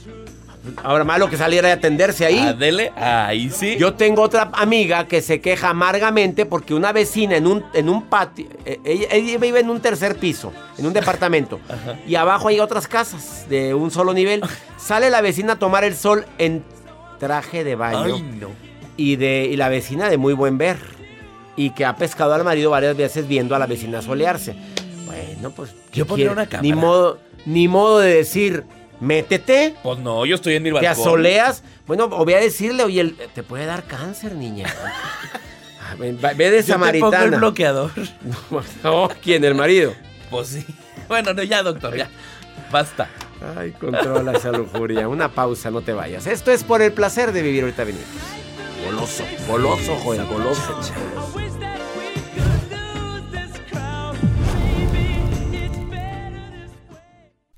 Ahora 0.83 1.05
malo 1.05 1.29
que 1.29 1.37
saliera 1.37 1.71
a 1.71 1.75
atenderse 1.75 2.25
ahí. 2.25 2.39
Adele, 2.39 2.91
ahí 2.97 3.51
sí. 3.51 3.77
Yo 3.79 3.95
tengo 3.95 4.23
otra 4.23 4.51
amiga 4.55 5.07
que 5.07 5.21
se 5.21 5.41
queja 5.41 5.71
amargamente 5.71 6.47
porque 6.47 6.75
una 6.75 6.93
vecina 6.93 7.37
en 7.37 7.47
un, 7.47 7.65
en 7.75 7.89
un 7.89 8.05
patio, 8.05 8.47
eh, 8.65 8.81
ella, 8.85 9.39
vive 9.39 9.61
en 9.61 9.71
un 9.71 9.81
tercer 9.81 10.17
piso, 10.17 10.53
en 10.79 10.87
un 10.87 10.93
departamento, 10.95 11.61
y 12.07 12.15
abajo 12.15 12.49
hay 12.49 12.61
otras 12.61 12.89
casas 12.89 13.47
de 13.49 13.75
un 13.75 13.91
solo 13.91 14.15
nivel. 14.15 14.43
Sale 14.79 15.11
la 15.11 15.21
vecina 15.21 15.55
a 15.55 15.59
tomar 15.59 15.85
el 15.85 15.95
sol 15.95 16.25
en 16.39 16.65
traje 17.19 17.63
de 17.63 17.77
baño. 17.77 18.15
Ay, 18.17 18.23
no. 18.23 18.49
Y, 18.97 19.17
de, 19.17 19.49
y 19.51 19.57
la 19.57 19.69
vecina 19.69 20.09
de 20.09 20.17
muy 20.17 20.35
buen 20.35 20.57
ver. 20.57 20.79
Y 21.57 21.71
que 21.71 21.85
ha 21.85 21.97
pescado 21.97 22.35
al 22.35 22.45
marido 22.45 22.71
varias 22.71 22.97
veces 22.97 23.29
viendo 23.29 23.55
a 23.55 23.59
la 23.59 23.67
vecina 23.67 24.03
solearse. 24.03 24.57
Bueno, 25.07 25.51
pues. 25.51 25.75
Yo 25.93 26.07
pondría 26.07 26.33
una 26.33 26.47
cámara. 26.47 26.63
Ni 26.63 26.73
modo, 26.73 27.19
ni 27.47 27.69
modo 27.69 28.01
de 28.01 28.15
decir 28.15 28.65
métete. 29.01 29.75
Pues 29.83 29.99
no, 29.99 30.27
yo 30.27 30.35
estoy 30.35 30.55
en 30.57 30.63
mi 30.63 30.71
balcón. 30.71 30.95
Te 30.95 31.01
asoleas. 31.01 31.63
Bueno, 31.87 32.05
o 32.05 32.25
voy 32.25 32.35
a 32.35 32.41
decirle, 32.41 32.83
oye, 32.83 33.15
te 33.35 33.43
puede 33.43 33.67
dar 33.67 33.85
cáncer, 33.85 34.35
niña. 34.35 34.67
Ve 35.99 36.51
de 36.51 36.63
samaritana. 36.63 37.11
Yo 37.11 37.11
te 37.11 37.17
pongo 37.17 37.35
el 37.35 37.41
bloqueador. 37.41 37.91
No, 38.83 39.09
¿quién? 39.23 39.45
¿El 39.45 39.55
marido? 39.55 39.93
Pues 40.31 40.49
sí. 40.49 40.65
Bueno, 41.07 41.35
no, 41.35 41.43
ya, 41.43 41.63
doctor, 41.63 41.95
ya. 41.95 42.09
Basta. 42.73 43.11
Ay, 43.59 43.73
controla 43.73 44.33
esa 44.33 44.51
lujuria. 44.53 45.07
Una 45.07 45.29
pausa, 45.29 45.71
no 45.71 45.83
te 45.83 45.93
vayas. 45.93 46.27
Esto 46.27 46.51
es 46.51 46.65
por 46.65 46.81
el 46.81 46.93
placer 46.93 47.33
de 47.33 47.43
vivir. 47.43 47.63
Ahorita 47.63 47.85
venimos. 47.85 48.09
Goloso, 48.85 49.25
goloso, 49.47 49.97
joder, 49.97 50.26
goloso. 50.26 51.63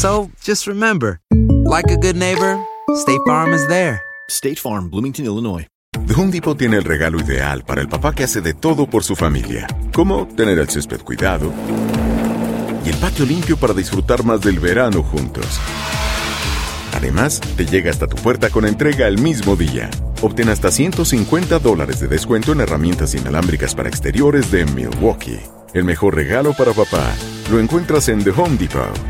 So 0.00 0.30
just 0.42 0.66
remember, 0.66 1.20
like 1.66 1.90
a 1.90 1.96
good 1.98 2.16
neighbor, 2.16 2.58
State 2.94 3.20
Farm 3.26 3.52
is 3.52 3.68
there. 3.68 4.00
State 4.30 4.58
Farm, 4.58 4.88
Bloomington, 4.88 5.26
Illinois. 5.26 5.66
The 6.06 6.14
Home 6.14 6.32
Depot 6.32 6.56
tiene 6.56 6.78
el 6.78 6.84
regalo 6.84 7.20
ideal 7.20 7.64
para 7.64 7.82
el 7.82 7.88
papá 7.90 8.14
que 8.14 8.24
hace 8.24 8.40
de 8.40 8.54
todo 8.54 8.86
por 8.86 9.04
su 9.04 9.14
familia, 9.14 9.66
como 9.92 10.26
tener 10.26 10.58
el 10.58 10.70
césped 10.70 11.02
cuidado 11.02 11.52
y 12.82 12.88
el 12.88 12.96
patio 12.96 13.26
limpio 13.26 13.58
para 13.58 13.74
disfrutar 13.74 14.24
más 14.24 14.40
del 14.40 14.58
verano 14.58 15.02
juntos. 15.02 15.60
Además, 16.94 17.38
te 17.58 17.66
llega 17.66 17.90
hasta 17.90 18.06
tu 18.06 18.16
puerta 18.16 18.48
con 18.48 18.64
entrega 18.64 19.06
el 19.06 19.18
mismo 19.18 19.54
día. 19.54 19.90
Obtén 20.22 20.48
hasta 20.48 20.70
150 20.70 21.58
dólares 21.58 22.00
de 22.00 22.08
descuento 22.08 22.52
en 22.52 22.62
herramientas 22.62 23.14
inalámbricas 23.14 23.74
para 23.74 23.90
exteriores 23.90 24.50
de 24.50 24.64
Milwaukee. 24.64 25.40
El 25.74 25.84
mejor 25.84 26.14
regalo 26.14 26.54
para 26.54 26.72
papá 26.72 27.12
lo 27.50 27.60
encuentras 27.60 28.08
en 28.08 28.24
The 28.24 28.30
Home 28.30 28.56
Depot. 28.56 29.09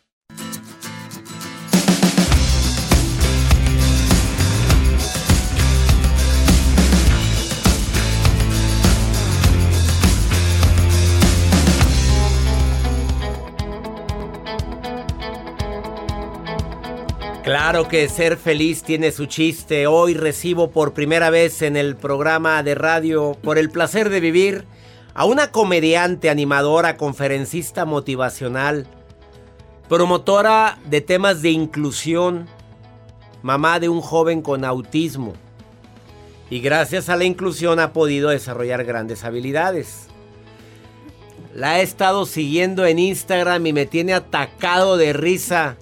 Claro 17.51 17.89
que 17.89 18.07
ser 18.07 18.37
feliz 18.37 18.81
tiene 18.81 19.11
su 19.11 19.25
chiste. 19.25 19.85
Hoy 19.85 20.13
recibo 20.13 20.71
por 20.71 20.93
primera 20.93 21.29
vez 21.29 21.61
en 21.61 21.75
el 21.75 21.97
programa 21.97 22.63
de 22.63 22.75
radio 22.75 23.37
Por 23.43 23.57
el 23.57 23.69
placer 23.69 24.09
de 24.09 24.21
vivir 24.21 24.63
a 25.13 25.25
una 25.25 25.51
comediante, 25.51 26.29
animadora, 26.29 26.95
conferencista 26.95 27.83
motivacional, 27.83 28.87
promotora 29.89 30.79
de 30.85 31.01
temas 31.01 31.41
de 31.41 31.49
inclusión, 31.49 32.47
mamá 33.41 33.81
de 33.81 33.89
un 33.89 33.99
joven 33.99 34.41
con 34.41 34.63
autismo. 34.63 35.33
Y 36.49 36.61
gracias 36.61 37.09
a 37.09 37.17
la 37.17 37.25
inclusión 37.25 37.81
ha 37.81 37.91
podido 37.91 38.29
desarrollar 38.29 38.85
grandes 38.85 39.25
habilidades. 39.25 40.07
La 41.53 41.81
he 41.81 41.83
estado 41.83 42.25
siguiendo 42.25 42.85
en 42.85 42.97
Instagram 42.97 43.65
y 43.67 43.73
me 43.73 43.85
tiene 43.85 44.13
atacado 44.13 44.95
de 44.95 45.11
risa. 45.11 45.75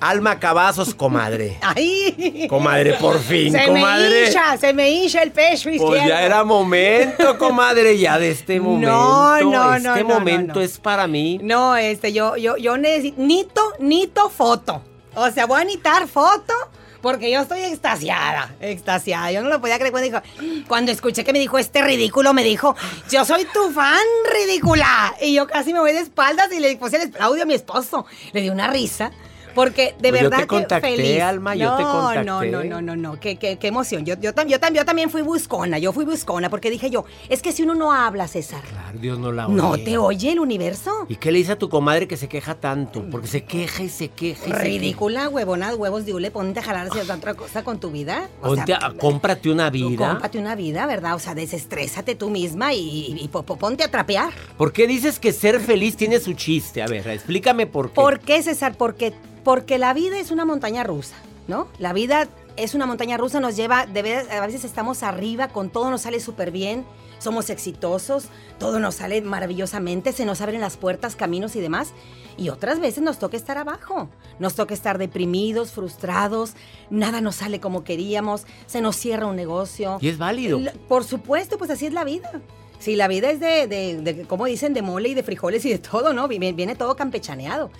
Alma 0.00 0.38
Cavazos, 0.38 0.94
comadre. 0.94 1.58
¡Ay! 1.62 2.46
Comadre, 2.48 2.94
por 2.94 3.18
fin, 3.18 3.52
se 3.52 3.66
comadre. 3.66 4.08
me 4.08 4.26
hincha, 4.26 4.56
se 4.56 4.72
me 4.72 4.90
hincha 4.90 5.22
el 5.22 5.32
pecho 5.32 5.70
izquierdo. 5.70 5.86
Pues 5.86 6.06
ya 6.06 6.22
era 6.22 6.44
momento, 6.44 7.38
comadre, 7.38 7.98
ya 7.98 8.18
de 8.18 8.30
este 8.30 8.60
momento. 8.60 8.90
No, 8.90 9.40
no, 9.40 9.74
este 9.74 9.88
no, 9.88 9.96
no, 9.96 10.04
momento 10.04 10.54
no. 10.54 10.60
es 10.60 10.78
para 10.78 11.06
mí. 11.06 11.38
No, 11.42 11.76
este, 11.76 12.12
yo, 12.12 12.36
yo, 12.36 12.56
yo 12.56 12.76
necesito, 12.76 13.22
nito, 13.22 13.62
nito 13.78 14.28
foto. 14.28 14.82
O 15.14 15.30
sea, 15.30 15.46
voy 15.46 15.62
a 15.62 15.64
necesitar 15.64 16.06
foto 16.08 16.52
porque 17.00 17.30
yo 17.30 17.40
estoy 17.40 17.60
extasiada, 17.60 18.54
extasiada. 18.60 19.30
Yo 19.30 19.42
no 19.42 19.48
lo 19.48 19.60
podía 19.60 19.78
creer 19.78 19.92
cuando 19.92 20.10
dijo, 20.10 20.66
cuando 20.66 20.90
escuché 20.92 21.24
que 21.24 21.32
me 21.32 21.38
dijo 21.38 21.56
este 21.56 21.80
ridículo, 21.82 22.34
me 22.34 22.42
dijo, 22.42 22.74
yo 23.10 23.24
soy 23.24 23.44
tu 23.44 23.70
fan 23.70 24.02
ridícula. 24.32 25.14
Y 25.20 25.34
yo 25.34 25.46
casi 25.46 25.72
me 25.72 25.78
voy 25.78 25.92
de 25.92 26.00
espaldas 26.00 26.52
y 26.52 26.60
le 26.60 26.76
puse 26.76 27.00
el 27.00 27.12
audio 27.20 27.44
a 27.44 27.46
mi 27.46 27.54
esposo. 27.54 28.06
Le 28.32 28.40
di 28.42 28.50
una 28.50 28.66
risa. 28.68 29.12
Porque 29.56 29.94
de 29.98 30.10
Pues 30.10 30.20
yo 30.22 30.28
verdad 30.30 30.38
te 30.42 30.46
contacté, 30.46 30.96
feliz. 30.96 31.20
Alma, 31.22 31.56
yo 31.56 31.74
te 31.76 31.82
No, 31.82 31.90
contacté. 31.92 32.24
No, 32.24 32.44
no, 32.44 32.62
no, 32.62 32.80
no, 32.82 32.94
no, 32.94 33.18
qué, 33.18 33.36
qué, 33.36 33.56
qué 33.58 33.66
emoción. 33.68 34.04
Yo, 34.04 34.14
yo, 34.20 34.32
tam- 34.34 34.46
yo, 34.46 34.60
tam- 34.60 34.74
yo 34.74 34.84
también 34.84 35.10
fui 35.10 35.22
buscona, 35.22 35.78
yo 35.78 35.92
fui 35.92 36.04
buscona 36.04 36.48
porque 36.50 36.70
dije 36.70 36.90
yo, 36.90 37.04
es 37.28 37.42
que 37.42 37.50
si 37.52 37.62
uno 37.64 37.74
no 37.74 37.92
habla, 37.92 38.28
César, 38.28 38.60
Claro, 38.68 38.98
Dios 39.00 39.18
no 39.18 39.32
la 39.32 39.46
oye. 39.48 39.56
no 39.56 39.76
te 39.78 39.98
oye 39.98 40.30
el 40.32 40.38
universo. 40.40 41.06
¿Y 41.08 41.16
qué 41.16 41.32
le 41.32 41.38
dice 41.38 41.52
a 41.52 41.58
tu 41.58 41.68
comadre 41.68 42.06
que 42.06 42.16
se 42.18 42.28
queja 42.28 42.54
tanto? 42.54 43.02
Porque 43.10 43.26
se 43.28 43.44
queja 43.44 43.82
y 43.82 43.88
se 43.88 44.08
queja 44.10 44.46
y 44.46 44.52
se 44.52 44.58
Ridícula, 44.58 45.28
huevona, 45.30 45.74
huevos 45.74 46.04
de 46.04 46.12
hule, 46.14 46.30
ponte 46.30 46.60
a 46.60 46.62
jalar 46.62 46.88
hacia 46.88 47.02
otra 47.14 47.32
cosa 47.34 47.64
con 47.64 47.80
tu 47.80 47.90
vida. 47.90 48.28
queja. 48.42 48.48
Ponte 48.48 48.74
a- 48.74 48.92
cómprate 49.00 49.50
una 49.50 49.70
vida. 49.70 50.08
Cómprate 50.10 50.38
una 50.38 50.54
vida, 50.54 50.86
¿verdad? 50.86 51.14
O 51.14 51.18
sea, 51.18 51.34
desestrésate 51.34 52.14
tú 52.14 52.28
misma 52.28 52.74
y, 52.74 53.16
y 53.18 53.28
po- 53.28 53.42
po- 53.42 53.56
ponte 53.56 53.82
a 53.84 53.90
trapear. 53.90 54.30
¿Por 54.58 54.72
qué 54.72 54.86
dices 54.86 55.18
que 55.18 55.32
ser 55.32 55.60
feliz 55.60 55.96
tiene 55.96 56.20
su 56.20 56.34
chiste? 56.34 56.82
A 56.82 56.86
ver, 56.86 57.08
explícame 57.08 57.66
por 57.66 57.88
qué. 57.88 57.94
¿Por 57.94 58.20
qué, 58.20 58.42
César? 58.42 58.74
Porque, 58.76 59.14
porque 59.46 59.78
la 59.78 59.94
vida 59.94 60.18
es 60.18 60.32
una 60.32 60.44
montaña 60.44 60.82
rusa, 60.82 61.14
¿no? 61.46 61.68
La 61.78 61.92
vida 61.92 62.26
es 62.56 62.74
una 62.74 62.84
montaña 62.84 63.16
rusa, 63.16 63.38
nos 63.38 63.54
lleva, 63.54 63.86
de 63.86 64.02
ver- 64.02 64.28
a 64.32 64.44
veces 64.44 64.64
estamos 64.64 65.04
arriba, 65.04 65.46
con 65.48 65.70
todo 65.70 65.88
nos 65.88 66.02
sale 66.02 66.18
súper 66.18 66.50
bien, 66.50 66.84
somos 67.20 67.48
exitosos, 67.48 68.24
todo 68.58 68.80
nos 68.80 68.96
sale 68.96 69.22
maravillosamente, 69.22 70.12
se 70.12 70.24
nos 70.24 70.40
abren 70.40 70.60
las 70.60 70.76
puertas, 70.76 71.14
caminos 71.14 71.54
y 71.54 71.60
demás. 71.60 71.92
Y 72.36 72.48
otras 72.48 72.80
veces 72.80 73.04
nos 73.04 73.20
toca 73.20 73.36
estar 73.36 73.56
abajo, 73.56 74.08
nos 74.40 74.56
toca 74.56 74.74
estar 74.74 74.98
deprimidos, 74.98 75.70
frustrados, 75.70 76.54
nada 76.90 77.20
nos 77.20 77.36
sale 77.36 77.60
como 77.60 77.84
queríamos, 77.84 78.46
se 78.66 78.80
nos 78.80 78.96
cierra 78.96 79.26
un 79.26 79.36
negocio. 79.36 79.98
Y 80.00 80.08
es 80.08 80.18
válido. 80.18 80.58
Por 80.88 81.04
supuesto, 81.04 81.56
pues 81.56 81.70
así 81.70 81.86
es 81.86 81.92
la 81.92 82.02
vida. 82.02 82.42
Sí, 82.78 82.96
la 82.96 83.08
vida 83.08 83.30
es 83.30 83.40
de, 83.40 83.66
de, 83.66 84.00
de, 84.00 84.24
como 84.24 84.44
dicen, 84.46 84.74
de 84.74 84.82
mole 84.82 85.08
y 85.08 85.14
de 85.14 85.22
frijoles 85.22 85.64
y 85.64 85.70
de 85.70 85.78
todo, 85.78 86.12
¿no? 86.12 86.28
Viene, 86.28 86.52
viene 86.52 86.76
todo 86.76 86.94
campechaneado. 86.96 87.70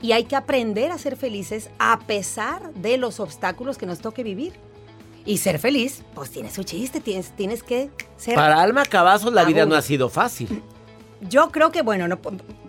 Y 0.00 0.12
hay 0.12 0.24
que 0.24 0.36
aprender 0.36 0.90
a 0.90 0.98
ser 0.98 1.16
felices 1.16 1.70
a 1.78 2.00
pesar 2.00 2.72
de 2.74 2.96
los 2.96 3.20
obstáculos 3.20 3.78
que 3.78 3.86
nos 3.86 4.00
toque 4.00 4.22
vivir. 4.22 4.52
Y 5.24 5.38
ser 5.38 5.60
feliz, 5.60 6.02
pues 6.14 6.30
tiene 6.30 6.50
su 6.50 6.64
chiste, 6.64 7.00
tienes, 7.00 7.30
tienes 7.36 7.62
que 7.62 7.90
ser... 8.16 8.34
Para 8.34 8.60
Alma 8.60 8.84
Cavazos 8.84 9.32
la 9.32 9.44
vida 9.44 9.64
no 9.66 9.76
ha 9.76 9.82
sido 9.82 10.08
fácil. 10.08 10.62
Yo 11.28 11.52
creo 11.52 11.70
que, 11.70 11.82
bueno, 11.82 12.08
no, 12.08 12.18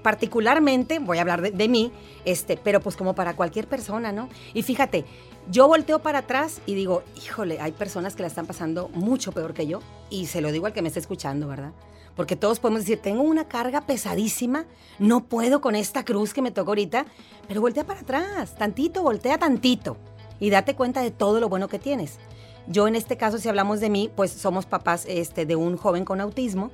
particularmente, 0.03 0.99
voy 0.99 1.17
a 1.17 1.21
hablar 1.21 1.41
de, 1.41 1.49
de 1.49 1.67
mí, 1.67 1.91
este, 2.25 2.55
pero 2.63 2.79
pues 2.79 2.95
como 2.95 3.15
para 3.15 3.35
cualquier 3.35 3.67
persona, 3.67 4.11
¿no? 4.11 4.29
Y 4.53 4.61
fíjate, 4.61 5.05
yo 5.49 5.67
volteo 5.67 5.99
para 5.99 6.19
atrás 6.19 6.61
y 6.65 6.75
digo, 6.75 7.03
híjole, 7.17 7.59
hay 7.59 7.71
personas 7.71 8.15
que 8.15 8.21
la 8.21 8.27
están 8.27 8.45
pasando 8.45 8.89
mucho 8.89 9.31
peor 9.31 9.53
que 9.53 9.67
yo. 9.67 9.79
Y 10.09 10.27
se 10.27 10.41
lo 10.41 10.51
digo 10.51 10.65
al 10.65 10.73
que 10.73 10.81
me 10.81 10.87
está 10.87 10.99
escuchando, 10.99 11.47
¿verdad? 11.47 11.73
Porque 12.15 12.35
todos 12.35 12.59
podemos 12.59 12.81
decir, 12.81 12.99
tengo 13.01 13.23
una 13.23 13.47
carga 13.47 13.81
pesadísima, 13.81 14.65
no 14.99 15.25
puedo 15.25 15.61
con 15.61 15.75
esta 15.75 16.05
cruz 16.05 16.33
que 16.33 16.41
me 16.41 16.51
tocó 16.51 16.71
ahorita, 16.71 17.05
pero 17.47 17.61
voltea 17.61 17.85
para 17.85 18.01
atrás, 18.01 18.55
tantito, 18.55 19.01
voltea 19.01 19.39
tantito 19.39 19.97
y 20.39 20.51
date 20.51 20.75
cuenta 20.75 21.01
de 21.01 21.09
todo 21.09 21.39
lo 21.39 21.49
bueno 21.49 21.67
que 21.67 21.79
tienes. 21.79 22.19
Yo 22.67 22.87
en 22.87 22.95
este 22.95 23.17
caso, 23.17 23.39
si 23.39 23.49
hablamos 23.49 23.79
de 23.79 23.89
mí, 23.89 24.11
pues 24.15 24.31
somos 24.31 24.65
papás 24.65 25.05
este, 25.07 25.45
de 25.45 25.55
un 25.55 25.75
joven 25.75 26.05
con 26.05 26.21
autismo. 26.21 26.71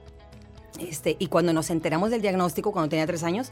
Este, 0.79 1.15
y 1.19 1.27
cuando 1.27 1.53
nos 1.53 1.69
enteramos 1.69 2.11
del 2.11 2.21
diagnóstico, 2.21 2.71
cuando 2.71 2.89
tenía 2.89 3.07
tres 3.07 3.23
años, 3.23 3.51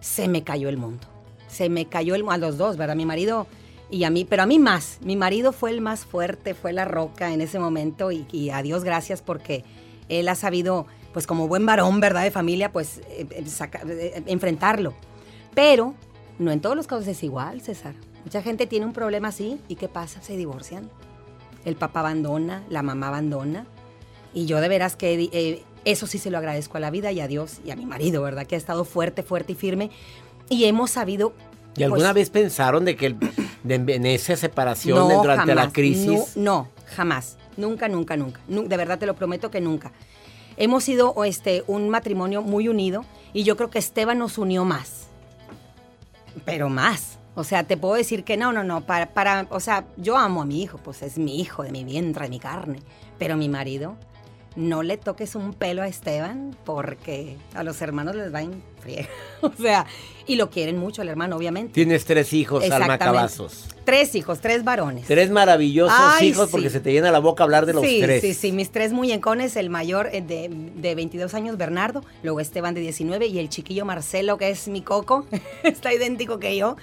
se 0.00 0.28
me 0.28 0.44
cayó 0.44 0.68
el 0.68 0.76
mundo. 0.76 1.06
Se 1.48 1.68
me 1.68 1.86
cayó 1.86 2.14
el 2.14 2.22
mundo, 2.22 2.34
a 2.34 2.38
los 2.38 2.56
dos, 2.56 2.76
¿verdad? 2.76 2.96
Mi 2.96 3.06
marido 3.06 3.46
y 3.90 4.04
a 4.04 4.10
mí, 4.10 4.24
pero 4.24 4.42
a 4.42 4.46
mí 4.46 4.58
más. 4.58 4.98
Mi 5.02 5.16
marido 5.16 5.52
fue 5.52 5.70
el 5.70 5.80
más 5.80 6.04
fuerte, 6.04 6.54
fue 6.54 6.72
la 6.72 6.84
roca 6.84 7.32
en 7.32 7.40
ese 7.40 7.58
momento 7.58 8.10
y, 8.12 8.26
y 8.32 8.50
a 8.50 8.62
Dios 8.62 8.84
gracias 8.84 9.22
porque 9.22 9.64
él 10.08 10.28
ha 10.28 10.34
sabido, 10.34 10.86
pues 11.12 11.26
como 11.26 11.48
buen 11.48 11.64
varón, 11.66 12.00
¿verdad? 12.00 12.22
De 12.24 12.30
familia, 12.30 12.72
pues 12.72 12.98
eh, 13.08 13.26
eh, 13.30 13.44
saca- 13.46 13.82
eh, 13.88 14.22
enfrentarlo. 14.26 14.94
Pero 15.54 15.94
no 16.38 16.50
en 16.50 16.60
todos 16.60 16.76
los 16.76 16.86
casos 16.86 17.06
es 17.06 17.22
igual, 17.22 17.60
César. 17.60 17.94
Mucha 18.24 18.42
gente 18.42 18.66
tiene 18.66 18.86
un 18.86 18.92
problema 18.92 19.28
así 19.28 19.60
y 19.68 19.76
¿qué 19.76 19.88
pasa? 19.88 20.20
Se 20.22 20.36
divorcian. 20.36 20.90
El 21.64 21.76
papá 21.76 22.00
abandona, 22.00 22.62
la 22.68 22.82
mamá 22.82 23.08
abandona. 23.08 23.66
Y 24.32 24.46
yo 24.46 24.60
de 24.60 24.68
veras 24.68 24.96
que 24.96 25.30
eh, 25.32 25.62
eso 25.84 26.06
sí 26.06 26.18
se 26.18 26.30
lo 26.30 26.38
agradezco 26.38 26.76
a 26.78 26.80
la 26.80 26.90
vida 26.90 27.12
y 27.12 27.20
a 27.20 27.28
Dios 27.28 27.60
y 27.64 27.70
a 27.70 27.76
mi 27.76 27.86
marido, 27.86 28.22
¿verdad? 28.22 28.46
Que 28.46 28.54
ha 28.56 28.58
estado 28.58 28.84
fuerte, 28.84 29.22
fuerte 29.22 29.52
y 29.52 29.54
firme. 29.54 29.90
Y 30.48 30.64
hemos 30.64 30.90
sabido... 30.90 31.32
¿Y 31.76 31.82
alguna 31.84 32.12
pues, 32.12 32.14
vez 32.14 32.30
pensaron 32.30 32.84
de 32.84 32.96
que 32.96 33.06
el- 33.06 33.16
de- 33.64 33.94
en 33.94 34.06
esa 34.06 34.36
separación 34.36 34.96
no, 35.08 35.22
durante 35.22 35.54
la 35.54 35.62
jamás. 35.62 35.74
crisis? 35.74 36.36
No, 36.36 36.42
no, 36.44 36.68
jamás. 36.94 37.36
Nunca, 37.56 37.88
nunca, 37.88 38.16
nunca. 38.16 38.40
Nu- 38.48 38.68
De 38.68 38.76
verdad 38.76 38.98
te 38.98 39.06
lo 39.06 39.14
prometo 39.14 39.50
que 39.50 39.60
nunca. 39.60 39.90
Hemos 40.56 40.84
sido 40.84 41.24
este, 41.24 41.64
un 41.66 41.88
matrimonio 41.88 42.40
muy 42.42 42.68
unido 42.68 43.04
y 43.32 43.42
yo 43.42 43.56
creo 43.56 43.70
que 43.70 43.78
Esteban 43.80 44.18
nos 44.18 44.38
unió 44.38 44.64
más. 44.64 45.08
Pero 46.44 46.68
más. 46.68 47.18
O 47.36 47.42
sea, 47.42 47.64
te 47.64 47.76
puedo 47.76 47.94
decir 47.94 48.22
que 48.24 48.36
no, 48.36 48.52
no, 48.52 48.62
no. 48.62 48.82
Para, 48.86 49.06
para, 49.12 49.46
o 49.50 49.58
sea, 49.60 49.86
yo 49.96 50.16
amo 50.16 50.42
a 50.42 50.44
mi 50.46 50.62
hijo, 50.62 50.78
pues 50.78 51.02
es 51.02 51.18
mi 51.18 51.40
hijo, 51.40 51.62
de 51.64 51.72
mi 51.72 51.82
vientre, 51.84 52.24
de 52.24 52.30
mi 52.30 52.38
carne. 52.38 52.78
Pero 53.18 53.36
mi 53.36 53.48
marido, 53.48 53.96
no 54.54 54.82
le 54.84 54.96
toques 54.98 55.34
un 55.34 55.52
pelo 55.52 55.82
a 55.82 55.88
Esteban 55.88 56.56
porque 56.64 57.36
a 57.54 57.64
los 57.64 57.80
hermanos 57.82 58.14
les 58.14 58.32
va 58.32 58.42
en 58.42 58.62
friega. 58.84 59.08
O 59.42 59.52
sea, 59.60 59.84
y 60.26 60.36
lo 60.36 60.48
quieren 60.48 60.78
mucho 60.78 61.02
el 61.02 61.08
hermano, 61.08 61.36
obviamente. 61.36 61.74
Tienes 61.74 62.06
tres 62.06 62.32
hijos, 62.32 62.64
Alma. 62.70 62.96
Cavazos. 62.96 63.66
Tres 63.84 64.14
hijos, 64.14 64.40
tres 64.40 64.64
varones. 64.64 65.06
Tres 65.06 65.30
maravillosos 65.30 65.94
Ay, 65.94 66.28
hijos 66.28 66.46
sí. 66.46 66.52
porque 66.52 66.70
se 66.70 66.80
te 66.80 66.90
llena 66.92 67.10
la 67.10 67.18
boca 67.18 67.44
hablar 67.44 67.66
de 67.66 67.74
los 67.74 67.84
sí, 67.84 68.00
tres. 68.00 68.22
Sí, 68.22 68.32
sí, 68.32 68.52
mis 68.52 68.70
tres 68.70 68.94
muñecones, 68.94 69.56
el 69.56 69.68
mayor 69.68 70.08
eh, 70.12 70.22
de, 70.22 70.48
de 70.50 70.94
22 70.94 71.34
años, 71.34 71.58
Bernardo, 71.58 72.02
luego 72.22 72.40
Esteban 72.40 72.72
de 72.72 72.80
19 72.80 73.26
y 73.26 73.38
el 73.38 73.50
chiquillo 73.50 73.84
Marcelo, 73.84 74.38
que 74.38 74.48
es 74.48 74.68
mi 74.68 74.80
coco, 74.80 75.26
está 75.62 75.92
idéntico 75.92 76.38
que 76.38 76.56
yo, 76.56 76.78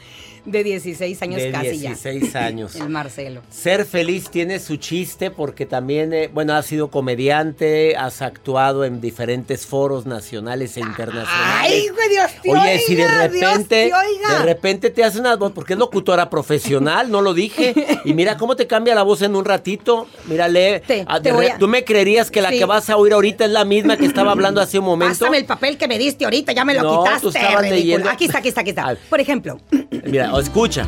de 0.46 0.64
16 0.64 1.22
años 1.22 1.42
De 1.42 1.52
casi 1.52 1.78
16 1.80 2.34
ya. 2.34 2.46
años. 2.46 2.76
El 2.76 2.90
Marcelo. 2.90 3.42
Ser 3.50 3.86
feliz 3.86 4.30
tiene 4.30 4.60
su 4.60 4.78
chiste 4.78 5.32
porque 5.32 5.66
también, 5.66 6.14
eh, 6.14 6.30
bueno, 6.32 6.54
has 6.54 6.68
sido 6.68 6.92
comediante, 6.92 7.96
has 7.96 8.22
actuado 8.22 8.86
en 8.86 9.02
diferentes 9.02 9.66
foros 9.66 10.06
nacionales 10.06 10.78
e 10.78 10.82
internacionales. 10.82 11.32
Ay, 11.34 11.88
güey, 11.94 12.10
Dios 12.10 12.32
te 12.42 12.52
Oye, 12.52 12.80
si 12.80 12.96
de 12.96 13.04
Dios 13.08 13.18
repente, 13.18 13.66
te 13.68 13.94
oiga. 13.94 14.40
de 14.40 14.46
repente 14.46 14.90
te 14.90 15.04
hace 15.04 15.20
una 15.20 15.36
voz, 15.36 15.52
porque 15.52 15.74
es 15.74 15.80
locutora 15.80 16.30
profesional, 16.30 17.10
no 17.12 17.22
lo 17.22 17.34
dije. 17.34 17.74
Y 18.06 18.14
mira 18.14 18.38
cómo 18.38 18.56
te 18.56 18.66
cambia 18.68 18.96
la 18.96 19.04
voz 19.04 19.22
en 19.22 19.36
un 19.36 19.46
ratito. 19.46 20.08
Mírale, 20.26 20.80
Te- 20.86 21.06
ah, 21.08 21.22
te 21.22 21.32
re- 21.32 21.52
a- 21.52 21.58
tú 21.58 21.68
me 21.68 21.84
creerías 21.84 22.32
que 22.32 22.42
la 22.42 22.50
Sí. 22.50 22.58
que 22.58 22.66
vas 22.66 22.90
a 22.90 22.98
oír 22.98 23.14
ahorita 23.14 23.46
es 23.46 23.52
la 23.52 23.64
misma 23.66 23.96
que 23.98 24.06
estaba 24.06 24.32
hablando 24.32 24.60
hace 24.62 24.80
un 24.80 24.86
momento. 24.86 25.14
Pásame 25.20 25.38
el 25.38 25.46
papel 25.46 25.78
que 25.78 25.88
me 25.88 25.98
diste 26.00 26.26
ahorita, 26.26 26.52
ya 26.54 26.66
me 26.66 26.74
lo 26.74 26.82
No, 26.84 27.04
quitaste. 27.04 27.22
tú 27.22 27.28
estabas 27.30 27.62
ridículo. 27.62 27.76
leyendo. 27.76 28.10
Aquí 28.10 28.26
está, 28.26 28.40
aquí 28.40 28.50
está, 28.50 28.62
aquí 28.62 28.70
está. 28.72 28.98
Por 29.10 29.20
ejemplo, 29.20 29.58
Mira, 30.04 30.32
escucha. 30.40 30.88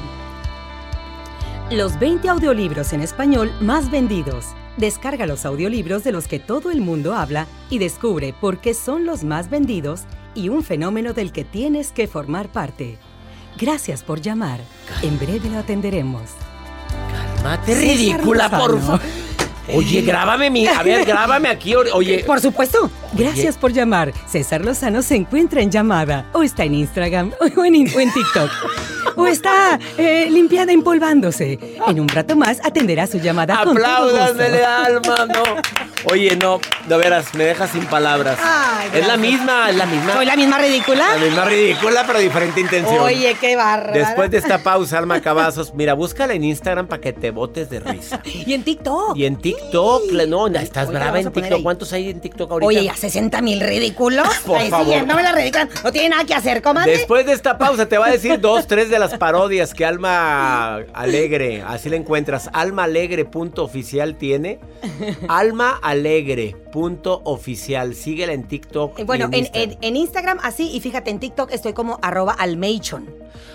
Los 1.71 1.97
20 1.99 2.29
audiolibros 2.29 2.93
en 2.93 3.01
español 3.01 3.51
más 3.59 3.89
vendidos. 3.89 4.45
Descarga 4.77 5.25
los 5.25 5.45
audiolibros 5.45 6.03
de 6.03 6.11
los 6.11 6.27
que 6.27 6.39
todo 6.39 6.71
el 6.71 6.81
mundo 6.81 7.13
habla 7.13 7.47
y 7.69 7.77
descubre 7.79 8.33
por 8.39 8.59
qué 8.59 8.73
son 8.73 9.05
los 9.05 9.23
más 9.23 9.49
vendidos 9.49 10.01
y 10.35 10.49
un 10.49 10.63
fenómeno 10.63 11.13
del 11.13 11.31
que 11.31 11.43
tienes 11.43 11.91
que 11.91 12.07
formar 12.07 12.49
parte. 12.49 12.97
Gracias 13.57 14.03
por 14.03 14.21
llamar. 14.21 14.59
En 15.01 15.17
breve 15.19 15.49
lo 15.49 15.59
atenderemos. 15.59 16.31
Mate 17.43 17.73
César 17.75 17.97
ridícula, 17.97 18.49
por 18.49 18.79
favor. 18.79 19.01
Oye, 19.73 20.01
grábame 20.01 20.49
mi. 20.49 20.67
A 20.67 20.83
ver, 20.83 21.05
grábame 21.05 21.49
aquí. 21.49 21.75
Oye. 21.75 22.23
por 22.25 22.39
supuesto. 22.39 22.89
Gracias 23.15 23.57
por 23.57 23.71
llamar. 23.71 24.11
César 24.27 24.65
Lozano 24.65 25.01
se 25.01 25.15
encuentra 25.15 25.61
en 25.61 25.69
llamada 25.69 26.25
o 26.33 26.43
está 26.43 26.63
en 26.63 26.75
Instagram 26.75 27.31
o 27.57 27.65
en, 27.65 27.75
o 27.95 27.99
en 27.99 28.13
TikTok. 28.13 28.49
O 29.15 29.27
está 29.27 29.79
eh, 29.97 30.27
limpiada 30.31 30.71
empolvándose. 30.71 31.59
En 31.87 31.99
un 31.99 32.07
rato 32.07 32.35
más 32.35 32.59
atenderá 32.63 33.05
su 33.05 33.19
llamada 33.19 33.63
con 33.63 33.77
todo 33.77 34.03
gusto. 34.03 34.23
Apláudanmele, 34.23 34.65
alma, 34.65 35.25
no. 35.27 35.43
Oye, 36.05 36.35
no, 36.35 36.59
de 36.87 36.97
veras, 36.97 37.33
me 37.33 37.45
dejas 37.45 37.69
sin 37.69 37.85
palabras. 37.85 38.37
Ay, 38.43 38.89
es 38.93 39.07
la 39.07 39.15
misma, 39.15 39.69
es 39.69 39.77
la 39.77 39.85
misma. 39.85 40.13
¿Soy 40.13 40.25
la 40.25 40.35
misma 40.35 40.57
ridícula? 40.57 41.15
La 41.15 41.25
misma 41.25 41.45
ridícula, 41.45 42.03
pero 42.05 42.19
diferente 42.19 42.59
intención. 42.59 42.99
Oye, 42.99 43.37
qué 43.39 43.55
barra. 43.55 43.93
Después 43.93 44.29
de 44.29 44.39
esta 44.39 44.61
pausa, 44.61 44.97
Alma 44.97 45.21
Cavazos, 45.21 45.73
mira, 45.73 45.93
búscala 45.93 46.33
en 46.33 46.43
Instagram 46.43 46.87
para 46.87 47.01
que 47.01 47.13
te 47.13 47.31
botes 47.31 47.69
de 47.69 47.79
risa. 47.79 48.21
Y 48.45 48.53
en 48.53 48.63
TikTok. 48.63 49.15
Y 49.15 49.25
en 49.25 49.37
TikTok, 49.37 50.11
no, 50.27 50.47
estás 50.47 50.89
Oye, 50.89 50.97
brava 50.97 51.19
en 51.19 51.31
TikTok. 51.31 51.63
¿Cuántos 51.63 51.93
hay 51.93 52.09
en 52.09 52.19
TikTok 52.19 52.51
ahorita? 52.51 52.67
Oye, 52.67 52.83
ya 52.83 52.95
60 53.03 53.41
mil 53.41 53.59
ridículos. 53.59 54.25
Por 54.45 54.57
Ahí 54.57 54.69
favor. 54.69 54.85
siguiéndome 54.85 55.23
la 55.23 55.33
ridícula. 55.33 55.67
No 55.83 55.91
tiene 55.91 56.09
nada 56.09 56.23
que 56.23 56.33
hacer, 56.33 56.61
comadre. 56.61 56.93
Después 56.93 57.25
de 57.25 57.33
esta 57.33 57.57
pausa 57.57 57.85
te 57.85 57.97
va 57.97 58.07
a 58.07 58.11
decir 58.11 58.39
dos, 58.39 58.65
tres 58.65 58.89
de 58.89 58.97
las 58.97 59.17
parodias 59.17 59.73
que 59.73 59.85
Alma 59.85 60.77
Alegre, 60.93 61.61
así 61.67 61.89
la 61.89 61.97
encuentras. 61.97 62.49
Almaalegre.oficial 62.53 64.15
tiene. 64.15 64.59
Alma 65.27 65.77
Alegre 65.81 66.55
punto 66.73 67.21
oficial. 67.23 67.93
Síguela 67.95 68.33
en 68.33 68.43
TikTok. 68.47 68.99
Eh, 68.99 69.03
Bueno, 69.03 69.29
y 69.31 69.35
en, 69.35 69.39
Instagram. 69.45 69.69
en- 69.71 69.77
en 69.81 69.95
Instagram 69.95 70.39
así, 70.43 70.71
y 70.75 70.79
fíjate, 70.81 71.11
en 71.11 71.19
TikTok 71.19 71.51
estoy 71.53 71.73
como 71.73 71.99
arroba 72.01 72.33
almation. 72.33 73.07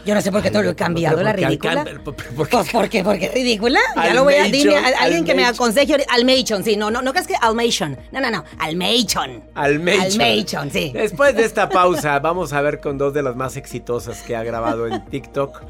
Yo 0.07 0.15
no 0.15 0.23
sé 0.23 0.31
por 0.33 0.41
qué 0.43 0.51
te 0.51 0.63
lo 0.63 0.71
he 0.71 0.75
cambiado, 0.77 1.17
Pero 1.17 1.25
la 1.27 1.33
ridícula. 1.35 1.73
alcan- 1.73 1.85
pero- 1.85 2.03
pero- 2.05 2.31
porque- 2.37 2.57
Pues 2.57 2.69
porque, 2.73 3.05
porque 3.05 3.25
es 3.27 3.35
ridícula. 3.35 3.81
Ya 3.97 4.15
lo 4.15 4.25
voy 4.25 4.35
a 4.35 4.43
a 4.43 5.03
alguien 5.03 5.25
que 5.25 5.35
me 5.35 5.45
aconseje. 5.45 5.97
Almation, 6.09 6.63
sí, 6.65 6.77
no, 6.77 6.91
no, 6.91 7.03
no 7.03 7.13
crees 7.13 7.27
que 7.27 7.35
Almation. 7.41 7.99
No, 8.13 8.21
no, 8.21 8.31
no. 8.31 8.45
Almation. 8.59 9.43
Almation. 9.55 10.23
Almation, 10.23 10.71
sí. 10.71 10.93
Después 10.95 11.35
de 11.35 11.45
esta 11.45 11.69
pausa, 11.69 12.19
vamos 12.21 12.53
a 12.53 12.63
ver 12.63 12.81
con 12.81 12.97
dos 12.97 13.13
de 13.13 13.23
las 13.23 13.35
más 13.37 13.57
exitosas 13.57 14.23
que 14.23 14.37
ha 14.37 14.45
grabado 14.45 14.87
en 14.87 15.05
TikTok. 15.07 15.61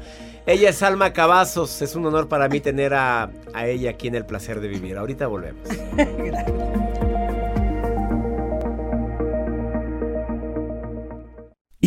Ella 0.45 0.69
es 0.69 0.81
Alma 0.83 1.11
Cavazos. 1.13 1.81
Es 1.81 1.95
un 1.95 2.05
honor 2.05 2.27
para 2.27 2.47
mí 2.47 2.59
tener 2.59 2.93
a, 2.93 3.29
a 3.53 3.67
ella 3.67 3.89
aquí 3.91 4.07
en 4.07 4.15
El 4.15 4.25
Placer 4.25 4.61
de 4.61 4.67
Vivir. 4.67 4.97
Ahorita 4.97 5.27
volvemos. 5.27 5.67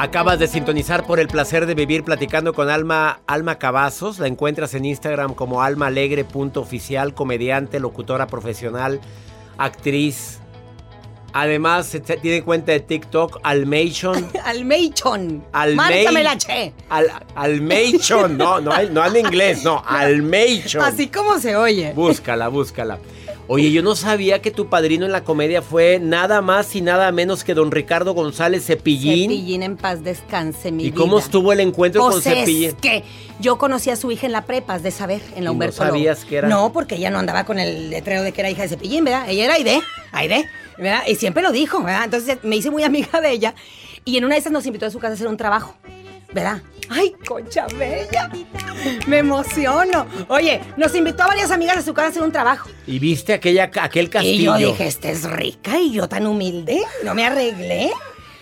Acabas 0.00 0.38
de 0.38 0.48
sintonizar 0.48 1.04
por 1.04 1.20
el 1.20 1.28
placer 1.28 1.66
de 1.66 1.74
vivir 1.74 2.04
platicando 2.04 2.54
con 2.54 2.70
Alma, 2.70 3.20
Alma 3.26 3.58
Cavazos. 3.58 4.18
La 4.18 4.28
encuentras 4.28 4.72
en 4.72 4.86
Instagram 4.86 5.34
como 5.34 5.60
almaalegre.oficial, 5.60 7.12
comediante, 7.12 7.78
locutora 7.80 8.26
profesional, 8.26 8.98
actriz. 9.58 10.38
Además, 11.34 11.84
se 11.84 12.00
tiene 12.00 12.42
cuenta 12.42 12.72
de 12.72 12.80
TikTok, 12.80 13.40
Almation. 13.42 14.26
Almation. 14.42 15.44
Márcame 15.52 16.24
la 16.24 16.38
che. 16.38 16.72
Al, 16.88 17.08
Almation. 17.34 18.38
No, 18.38 18.58
no, 18.58 18.70
no 18.82 19.04
en 19.04 19.16
inglés, 19.18 19.64
no, 19.64 19.82
Almation. 19.86 20.82
Así 20.82 21.08
como 21.08 21.38
se 21.38 21.56
oye. 21.56 21.92
Búscala, 21.92 22.48
búscala. 22.48 22.98
Oye, 23.52 23.72
yo 23.72 23.82
no 23.82 23.96
sabía 23.96 24.40
que 24.40 24.52
tu 24.52 24.68
padrino 24.68 25.06
en 25.06 25.10
la 25.10 25.24
comedia 25.24 25.60
fue 25.60 25.98
nada 25.98 26.40
más 26.40 26.76
y 26.76 26.82
nada 26.82 27.10
menos 27.10 27.42
que 27.42 27.52
don 27.52 27.72
Ricardo 27.72 28.14
González 28.14 28.64
Cepillín. 28.64 29.28
Cepillín 29.28 29.64
en 29.64 29.76
paz 29.76 30.04
descanse, 30.04 30.70
mi 30.70 30.84
¿Y 30.84 30.90
vida. 30.92 30.96
cómo 31.00 31.18
estuvo 31.18 31.52
el 31.52 31.58
encuentro 31.58 32.00
Pues 32.02 32.14
con 32.14 32.22
Cepillín? 32.22 32.68
es 32.68 32.74
que 32.76 33.02
yo 33.40 33.58
conocí 33.58 33.90
a 33.90 33.96
su 33.96 34.12
hija 34.12 34.26
en 34.26 34.32
la 34.32 34.46
prepa, 34.46 34.74
has 34.74 34.84
de 34.84 34.92
saber, 34.92 35.20
en 35.34 35.38
¿Y 35.38 35.40
la 35.40 35.44
no 35.46 35.52
Humberto 35.54 35.82
Lobo. 35.82 35.96
sabías 35.96 36.24
que 36.24 36.36
era? 36.36 36.48
No, 36.48 36.72
porque 36.72 36.94
ella 36.94 37.10
no 37.10 37.18
andaba 37.18 37.42
con 37.44 37.58
el 37.58 37.90
letrero 37.90 38.22
de 38.22 38.30
que 38.30 38.40
era 38.40 38.50
hija 38.50 38.62
de 38.62 38.68
Cepillín, 38.68 39.02
¿verdad? 39.02 39.28
Ella 39.28 39.46
era 39.46 39.54
Aide, 39.54 39.80
Aide, 40.12 40.48
¿verdad? 40.78 41.02
Y 41.08 41.16
siempre 41.16 41.42
lo 41.42 41.50
dijo, 41.50 41.82
¿verdad? 41.82 42.04
Entonces 42.04 42.38
me 42.44 42.54
hice 42.54 42.70
muy 42.70 42.82
amiga 42.84 43.20
de 43.20 43.32
ella 43.32 43.56
y 44.04 44.16
en 44.16 44.24
una 44.26 44.36
de 44.36 44.42
esas 44.42 44.52
nos 44.52 44.64
invitó 44.64 44.86
a 44.86 44.90
su 44.90 45.00
casa 45.00 45.10
a 45.10 45.14
hacer 45.14 45.26
un 45.26 45.36
trabajo, 45.36 45.74
¿verdad? 46.32 46.62
¡Ay, 46.88 47.14
concha 47.26 47.66
bella! 47.78 48.30
Me 49.06 49.18
emociono. 49.18 50.06
Oye, 50.28 50.60
nos 50.76 50.92
invitó 50.94 51.22
a 51.22 51.28
varias 51.28 51.50
amigas 51.52 51.76
a 51.78 51.82
su 51.82 51.94
casa 51.94 52.08
a 52.08 52.10
hacer 52.10 52.22
un 52.22 52.32
trabajo. 52.32 52.68
Y 52.86 52.98
viste 52.98 53.32
aquella, 53.32 53.70
aquel 53.80 54.06
Y 54.06 54.08
castillo. 54.08 54.58
yo 54.58 54.68
dije, 54.68 54.86
esta 54.88 55.08
es 55.10 55.22
rica 55.30 55.78
y 55.78 55.92
yo 55.92 56.08
tan 56.08 56.26
humilde, 56.26 56.82
no 57.04 57.14
me 57.14 57.24
arreglé. 57.26 57.90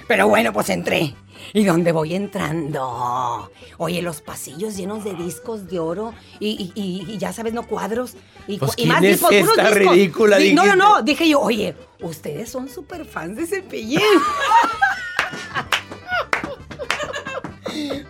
Pero 0.07 0.29
bueno, 0.29 0.53
pues 0.55 0.70
entré. 0.70 1.14
¿Y 1.53 1.64
dónde 1.64 1.92
voy 1.92 2.14
entrando? 2.14 3.51
Oye, 3.77 4.01
los 4.03 4.20
pasillos 4.22 4.77
llenos 4.77 5.05
de 5.05 5.14
discos 5.14 5.68
de 5.68 5.79
oro 5.79 6.14
y, 6.40 6.72
y- 6.74 6.81
y- 6.81 7.12
y 7.12 7.18
ya 7.18 7.33
sabes, 7.35 7.53
no 7.53 7.66
cuadros. 7.66 8.14
Y, 8.46 8.59
Pues, 8.59 8.72
y 8.72 8.77
¿quién 8.77 8.88
más 8.88 9.03
es 9.03 9.11
discos, 9.12 9.29
puros 9.31 9.51
esta 9.59 9.70
discos. 9.74 9.94
ridícula, 9.94 10.37
Di- 10.38 10.55
No, 10.55 10.64
no, 10.64 10.74
no. 10.77 11.03
Dije 11.03 11.29
yo, 11.29 11.40
oye, 11.40 11.74
ustedes 12.01 12.51
son 12.51 12.68
súper 12.70 13.05
fans 13.05 13.37
de 13.37 13.46
Cepillín. 13.46 14.01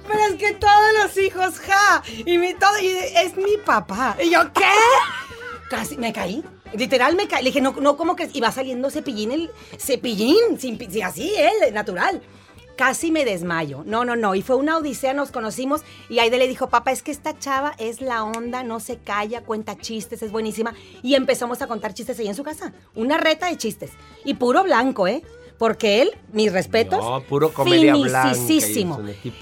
Pero 0.07 0.21
es 0.31 0.35
que 0.37 0.53
todos 0.55 0.93
los 1.03 1.17
hijos, 1.19 1.59
ja. 1.61 2.03
Y 2.25 2.39
mi 2.39 2.55
todo, 2.55 2.79
y 2.81 2.89
es 2.89 3.37
mi 3.37 3.57
papá. 3.65 4.17
Y 4.23 4.31
yo, 4.31 4.53
¿qué? 4.53 4.65
Casi 5.71 5.97
me 5.97 6.13
caí. 6.13 6.43
Literal 6.73 7.15
me 7.17 7.29
caí. 7.29 7.43
Le 7.43 7.51
dije, 7.51 7.61
no, 7.61 7.73
no, 7.73 7.97
como 7.97 8.17
que 8.17 8.29
iba 8.33 8.51
saliendo 8.53 8.91
cepillín 8.91 9.33
el 9.33 9.51
cepillín, 9.79 10.59
sin, 10.59 10.79
sí, 10.91 11.03
así 11.03 11.35
él, 11.37 11.73
natural. 11.75 12.23
Casi 12.77 13.11
me 13.11 13.25
desmayo. 13.25 13.83
No, 13.85 14.05
no, 14.05 14.15
no. 14.15 14.37
Y 14.37 14.43
fue 14.43 14.55
una 14.55 14.77
odisea, 14.77 15.13
nos 15.13 15.33
conocimos. 15.33 15.83
Y 16.09 16.21
Aide 16.21 16.39
le 16.39 16.47
dijo, 16.47 16.69
papá, 16.69 16.93
es 16.93 17.03
que 17.03 17.11
esta 17.11 17.37
chava 17.37 17.75
es 17.79 18.01
la 18.01 18.23
onda, 18.23 18.63
no 18.63 18.79
se 18.79 18.99
calla, 18.99 19.43
cuenta 19.43 19.77
chistes, 19.77 20.23
es 20.23 20.31
buenísima. 20.31 20.75
Y 21.03 21.17
empezamos 21.17 21.61
a 21.61 21.67
contar 21.67 21.93
chistes 21.93 22.21
ahí 22.21 22.29
en 22.29 22.37
su 22.37 22.45
casa. 22.45 22.73
Una 22.95 23.19
reta 23.19 23.47
de 23.47 23.57
chistes. 23.57 23.91
Y 24.25 24.35
puro 24.35 24.63
blanco, 24.63 25.09
¿eh? 25.09 25.25
Porque 25.59 26.03
él, 26.03 26.13
mi 26.33 26.49
respeto, 26.49 26.99
No, 26.99 27.21
puro 27.23 27.53
comedia 27.53 27.95
blanca, 27.97 28.33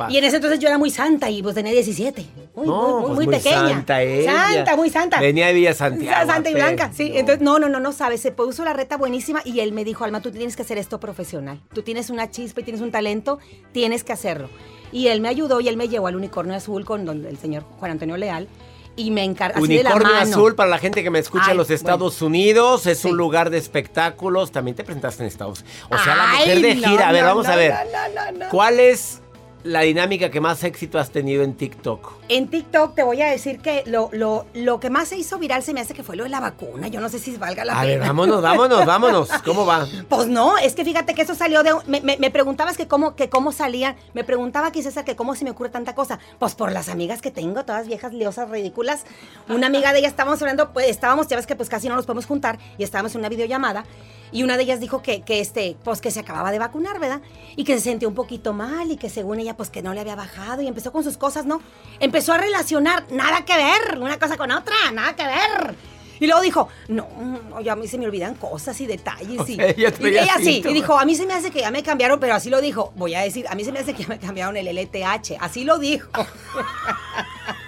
y 0.08 0.16
en 0.16 0.24
ese 0.24 0.36
entonces 0.36 0.58
yo 0.58 0.68
era 0.68 0.78
muy 0.78 0.88
santa 0.90 1.28
y 1.28 1.42
pues 1.42 1.54
tenía 1.54 1.72
17. 1.72 2.24
Muy, 2.54 2.66
No, 2.66 2.82
muy, 2.82 2.92
muy, 2.92 3.02
pues 3.02 3.26
muy 3.26 3.36
pequeña. 3.36 3.68
santa 3.68 4.02
ella. 4.02 4.32
Santa, 4.48 4.76
muy 4.76 4.88
santa. 4.90 5.20
Venía 5.20 5.48
de 5.48 5.52
Villa 5.52 5.74
Santiago, 5.74 6.26
Santa 6.26 6.48
y 6.48 6.54
blanca, 6.54 6.90
sí. 6.94 7.12
Entonces, 7.14 7.42
no, 7.42 7.58
no, 7.58 7.68
no, 7.68 7.80
no 7.80 7.92
sabes. 7.92 8.22
Se 8.22 8.32
puso 8.32 8.64
la 8.64 8.72
reta 8.72 8.96
buenísima 8.96 9.42
y 9.44 9.60
él 9.60 9.72
me 9.72 9.84
dijo, 9.84 10.04
Alma, 10.04 10.22
tú 10.22 10.30
tienes 10.30 10.56
que 10.56 10.62
hacer 10.62 10.78
esto 10.78 10.98
profesional. 10.98 11.60
Tú 11.74 11.82
tienes 11.82 12.08
una 12.08 12.30
chispa 12.30 12.62
y 12.62 12.64
tienes 12.64 12.80
un 12.80 12.90
talento, 12.90 13.38
tienes 13.72 14.02
que 14.02 14.14
hacerlo. 14.14 14.48
Y 14.92 15.08
él 15.08 15.20
me 15.20 15.28
ayudó 15.28 15.60
y 15.60 15.68
él 15.68 15.76
me 15.76 15.88
llevó 15.88 16.06
al 16.06 16.16
unicornio 16.16 16.54
azul 16.54 16.86
con 16.86 17.04
don- 17.04 17.26
el 17.26 17.36
señor 17.36 17.64
Juan 17.78 17.90
Antonio 17.90 18.16
Leal. 18.16 18.48
Y 18.96 19.10
me 19.10 19.24
encargó 19.24 19.62
así 19.62 19.76
de 19.76 19.82
la 19.82 19.94
Unicornio. 19.94 20.20
Azul, 20.22 20.54
para 20.54 20.70
la 20.70 20.78
gente 20.78 21.02
que 21.02 21.10
me 21.10 21.18
escucha 21.18 21.44
Ay, 21.46 21.50
en 21.52 21.56
los 21.58 21.66
bueno. 21.68 21.76
Estados 21.76 22.22
Unidos, 22.22 22.86
es 22.86 22.98
Sí. 23.00 23.08
un 23.10 23.16
lugar 23.18 23.50
de 23.50 23.58
espectáculos. 23.58 24.52
También 24.52 24.74
te 24.74 24.84
presentaste 24.84 25.22
en 25.22 25.28
Estados 25.28 25.64
O 25.90 25.98
sea, 25.98 26.16
la 26.16 26.26
mujer 26.38 26.60
de 26.62 26.74
no, 26.76 26.88
gira. 26.88 27.08
a 27.08 27.12
ver, 27.12 27.22
no, 27.22 27.28
vamos 27.28 27.46
a 27.46 27.56
ver. 27.56 27.74
no, 27.92 28.08
no, 28.14 28.32
no, 28.32 28.38
no. 28.44 28.48
¿Cuál 28.50 28.80
es 28.80 29.20
la 29.66 29.80
dinámica 29.80 30.30
que 30.30 30.40
más 30.40 30.64
éxito 30.64 30.98
has 30.98 31.10
tenido 31.10 31.42
en 31.42 31.54
TikTok? 31.54 32.12
En 32.28 32.48
TikTok 32.48 32.94
te 32.94 33.02
voy 33.02 33.20
a 33.22 33.26
decir 33.30 33.58
que 33.60 33.82
lo, 33.86 34.08
lo, 34.12 34.46
lo 34.54 34.80
que 34.80 34.90
más 34.90 35.08
se 35.08 35.16
hizo 35.18 35.38
viral 35.38 35.62
se 35.62 35.72
me 35.74 35.80
hace 35.80 35.94
que 35.94 36.02
fue 36.02 36.16
lo 36.16 36.24
de 36.24 36.30
la 36.30 36.40
vacuna. 36.40 36.88
Yo 36.88 37.00
no 37.00 37.08
sé 37.08 37.18
si 37.18 37.36
valga 37.36 37.64
la 37.64 37.74
A 37.78 37.82
pena. 37.82 37.86
ver, 37.86 38.00
vámonos, 38.00 38.42
vámonos, 38.42 38.86
vámonos. 38.86 39.28
¿Cómo 39.44 39.66
va? 39.66 39.86
Pues 40.08 40.26
no, 40.28 40.56
es 40.58 40.74
que 40.74 40.84
fíjate 40.84 41.14
que 41.14 41.22
eso 41.22 41.34
salió 41.34 41.62
de... 41.62 41.72
Me, 41.86 42.00
me- 42.00 42.16
me 42.16 42.30
preguntabas 42.30 42.76
que 42.76 42.88
cómo, 42.88 43.14
que 43.14 43.28
cómo 43.28 43.52
salían. 43.52 43.96
Me 44.14 44.24
preguntaba 44.24 44.68
aquí 44.68 44.82
César 44.82 45.04
que 45.04 45.16
cómo 45.16 45.34
se 45.34 45.44
me 45.44 45.50
ocurre 45.50 45.68
tanta 45.70 45.94
cosa. 45.94 46.18
Pues 46.38 46.54
por 46.54 46.72
las 46.72 46.88
amigas 46.88 47.20
que 47.20 47.30
tengo, 47.30 47.64
todas 47.64 47.86
viejas 47.86 48.12
liosas, 48.12 48.48
ridículas. 48.50 49.04
Una 49.48 49.66
amiga 49.66 49.92
de 49.92 49.98
ellas 50.00 50.10
estábamos 50.12 50.40
hablando, 50.42 50.72
pues 50.72 50.88
estábamos, 50.88 51.28
ya 51.28 51.36
ves 51.36 51.46
que 51.46 51.56
pues 51.56 51.68
casi 51.68 51.88
no 51.88 51.96
nos 51.96 52.06
podemos 52.06 52.26
juntar 52.26 52.58
y 52.78 52.84
estábamos 52.84 53.14
en 53.14 53.20
una 53.20 53.28
videollamada. 53.28 53.84
Y 54.32 54.42
una 54.42 54.56
de 54.56 54.64
ellas 54.64 54.80
dijo 54.80 55.02
que, 55.02 55.22
que 55.22 55.40
este, 55.40 55.76
pues 55.84 56.00
que 56.00 56.10
se 56.10 56.20
acababa 56.20 56.50
de 56.50 56.58
vacunar, 56.58 56.98
¿verdad? 56.98 57.20
Y 57.56 57.64
que 57.64 57.74
se 57.74 57.80
sentía 57.80 58.08
un 58.08 58.14
poquito 58.14 58.52
mal 58.52 58.90
y 58.90 58.96
que 58.96 59.08
según 59.08 59.38
ella, 59.38 59.56
pues 59.56 59.70
que 59.70 59.82
no 59.82 59.94
le 59.94 60.00
había 60.00 60.16
bajado 60.16 60.62
y 60.62 60.66
empezó 60.66 60.92
con 60.92 61.04
sus 61.04 61.16
cosas, 61.16 61.46
¿no? 61.46 61.60
Empezó 62.00 62.32
a 62.32 62.38
relacionar, 62.38 63.04
nada 63.10 63.44
que 63.44 63.56
ver, 63.56 63.98
una 63.98 64.18
cosa 64.18 64.36
con 64.36 64.50
otra, 64.50 64.74
nada 64.92 65.14
que 65.14 65.24
ver. 65.24 65.74
Y 66.18 66.26
luego 66.26 66.40
dijo, 66.40 66.68
no, 66.88 67.06
no, 67.50 67.60
ya 67.60 67.72
a 67.72 67.76
mí 67.76 67.86
se 67.88 67.98
me 67.98 68.06
olvidan 68.06 68.34
cosas 68.34 68.80
y 68.80 68.86
detalles. 68.86 69.48
Y, 69.48 69.54
ella 69.60 69.92
y 69.98 70.06
ella 70.06 70.36
sí, 70.38 70.62
y 70.66 70.72
dijo, 70.72 70.98
a 70.98 71.04
mí 71.04 71.14
se 71.14 71.26
me 71.26 71.34
hace 71.34 71.50
que 71.50 71.60
ya 71.60 71.70
me 71.70 71.82
cambiaron, 71.82 72.18
pero 72.18 72.34
así 72.34 72.50
lo 72.50 72.60
dijo. 72.60 72.92
Voy 72.96 73.14
a 73.14 73.20
decir, 73.20 73.46
a 73.48 73.54
mí 73.54 73.64
se 73.64 73.72
me 73.72 73.80
hace 73.80 73.94
que 73.94 74.02
ya 74.02 74.08
me 74.08 74.18
cambiaron 74.18 74.56
el 74.56 74.66
LTH. 74.66 75.36
Así 75.40 75.64
lo 75.64 75.78
dijo. 75.78 76.08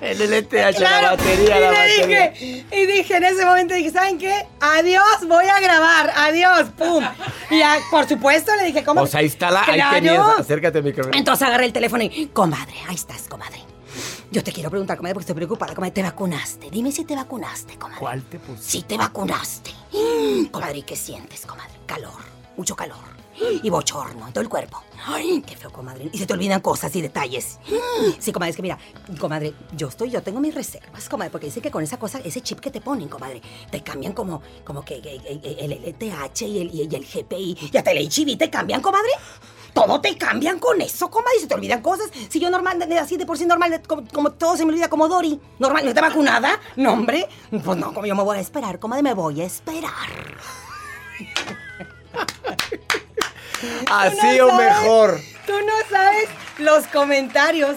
El 0.00 0.20
LTH, 0.20 0.76
Claro, 0.76 1.02
la 1.02 1.10
batería, 1.16 1.56
y 1.56 1.60
la 1.60 1.70
batería. 1.70 2.30
dije, 2.30 2.66
y 2.70 2.86
dije 2.86 3.16
en 3.16 3.24
ese 3.24 3.44
momento, 3.44 3.74
dije, 3.74 3.90
¿saben 3.90 4.18
qué? 4.18 4.46
Adiós, 4.60 5.26
voy 5.26 5.46
a 5.46 5.60
grabar, 5.60 6.12
adiós, 6.16 6.68
pum. 6.78 7.04
Y 7.50 7.60
por 7.90 8.08
supuesto 8.08 8.54
le 8.56 8.64
dije, 8.66 8.84
¿cómo? 8.84 9.00
Pues 9.00 9.14
ahí 9.14 9.26
está 9.26 9.50
la. 9.50 9.64
Ahí 9.64 9.80
tenías. 9.94 10.38
Acércate 10.38 10.78
al 10.78 10.84
micrófono. 10.84 11.16
Entonces 11.16 11.46
agarré 11.46 11.66
el 11.66 11.72
teléfono 11.72 12.04
y, 12.04 12.26
comadre, 12.32 12.74
ahí 12.88 12.94
estás, 12.94 13.28
comadre. 13.28 13.60
Yo 14.30 14.44
te 14.44 14.52
quiero 14.52 14.70
preguntar, 14.70 14.96
comadre, 14.96 15.14
porque 15.14 15.24
estoy 15.24 15.34
preocupada, 15.34 15.74
comadre, 15.74 15.90
¿te 15.92 16.02
vacunaste? 16.04 16.70
Dime 16.70 16.92
si 16.92 17.04
te 17.04 17.16
vacunaste, 17.16 17.74
comadre. 17.76 17.98
¿Cuál 17.98 18.22
te 18.22 18.38
pusiste? 18.38 18.70
Si 18.70 18.82
te 18.84 18.96
vacunaste. 18.96 19.72
Comadre, 20.52 20.78
¿y 20.78 20.82
qué 20.84 20.94
sientes, 20.94 21.44
comadre? 21.46 21.72
Calor, 21.86 22.12
mucho 22.56 22.76
calor. 22.76 23.09
Y 23.62 23.70
bochorno 23.70 24.26
en 24.26 24.32
todo 24.32 24.42
el 24.42 24.48
cuerpo. 24.48 24.82
Ay, 25.06 25.42
qué 25.46 25.56
feo, 25.56 25.72
comadre. 25.72 26.10
Y 26.12 26.18
se 26.18 26.26
te 26.26 26.32
olvidan 26.34 26.60
cosas 26.60 26.94
y 26.94 27.00
detalles. 27.02 27.58
Sí, 28.18 28.32
comadre, 28.32 28.50
es 28.50 28.56
que 28.56 28.62
mira, 28.62 28.78
comadre, 29.18 29.54
yo 29.76 29.88
estoy, 29.88 30.10
yo 30.10 30.22
tengo 30.22 30.40
mis 30.40 30.54
reservas, 30.54 31.08
comadre, 31.08 31.30
porque 31.30 31.46
dice 31.46 31.60
que 31.60 31.70
con 31.70 31.82
esa 31.82 31.98
cosa, 31.98 32.18
ese 32.24 32.42
chip 32.42 32.60
que 32.60 32.70
te 32.70 32.80
ponen, 32.80 33.08
comadre, 33.08 33.40
te 33.70 33.82
cambian 33.82 34.12
como, 34.12 34.42
como 34.64 34.84
que, 34.84 35.00
que- 35.00 35.18
que 35.40 35.56
el 35.60 35.72
LTH 35.72 36.42
y 36.42 36.58
el, 36.60 36.74
y 36.74 36.82
el 36.82 37.04
GPI 37.06 37.70
y 37.72 37.76
hasta 37.76 37.90
el 37.92 37.98
HIV 38.12 38.36
te 38.36 38.50
cambian, 38.50 38.80
comadre. 38.82 39.10
Todo 39.72 40.00
te 40.00 40.16
cambian 40.18 40.58
con 40.58 40.80
eso, 40.80 41.08
comadre, 41.10 41.36
y 41.38 41.40
se 41.42 41.46
te 41.46 41.54
olvidan 41.54 41.80
cosas. 41.80 42.10
Si 42.28 42.40
yo 42.40 42.50
normal, 42.50 42.82
así 43.00 43.16
de 43.16 43.24
por 43.24 43.38
sí 43.38 43.46
normal, 43.46 43.80
como, 43.86 44.04
como 44.12 44.32
todo 44.32 44.56
se 44.56 44.64
me 44.66 44.72
olvida 44.72 44.90
como 44.90 45.06
Dory. 45.08 45.40
Normal, 45.60 45.84
¿no 45.86 45.94
te 45.94 46.00
vacunada? 46.00 46.58
No, 46.76 46.92
hombre. 46.92 47.28
Pues 47.50 47.78
no, 47.78 47.94
como 47.94 48.04
yo 48.06 48.14
me 48.16 48.22
voy 48.24 48.36
a 48.38 48.40
esperar, 48.40 48.78
comadre, 48.80 49.02
me 49.04 49.14
voy 49.14 49.40
a 49.40 49.44
esperar. 49.44 49.90
Así 53.90 54.38
no 54.38 54.46
o 54.46 54.50
sabes. 54.50 54.66
mejor. 54.66 55.20
Tú 55.46 55.52
no 55.52 55.72
sabes 55.90 56.28
los 56.58 56.86
comentarios. 56.88 57.76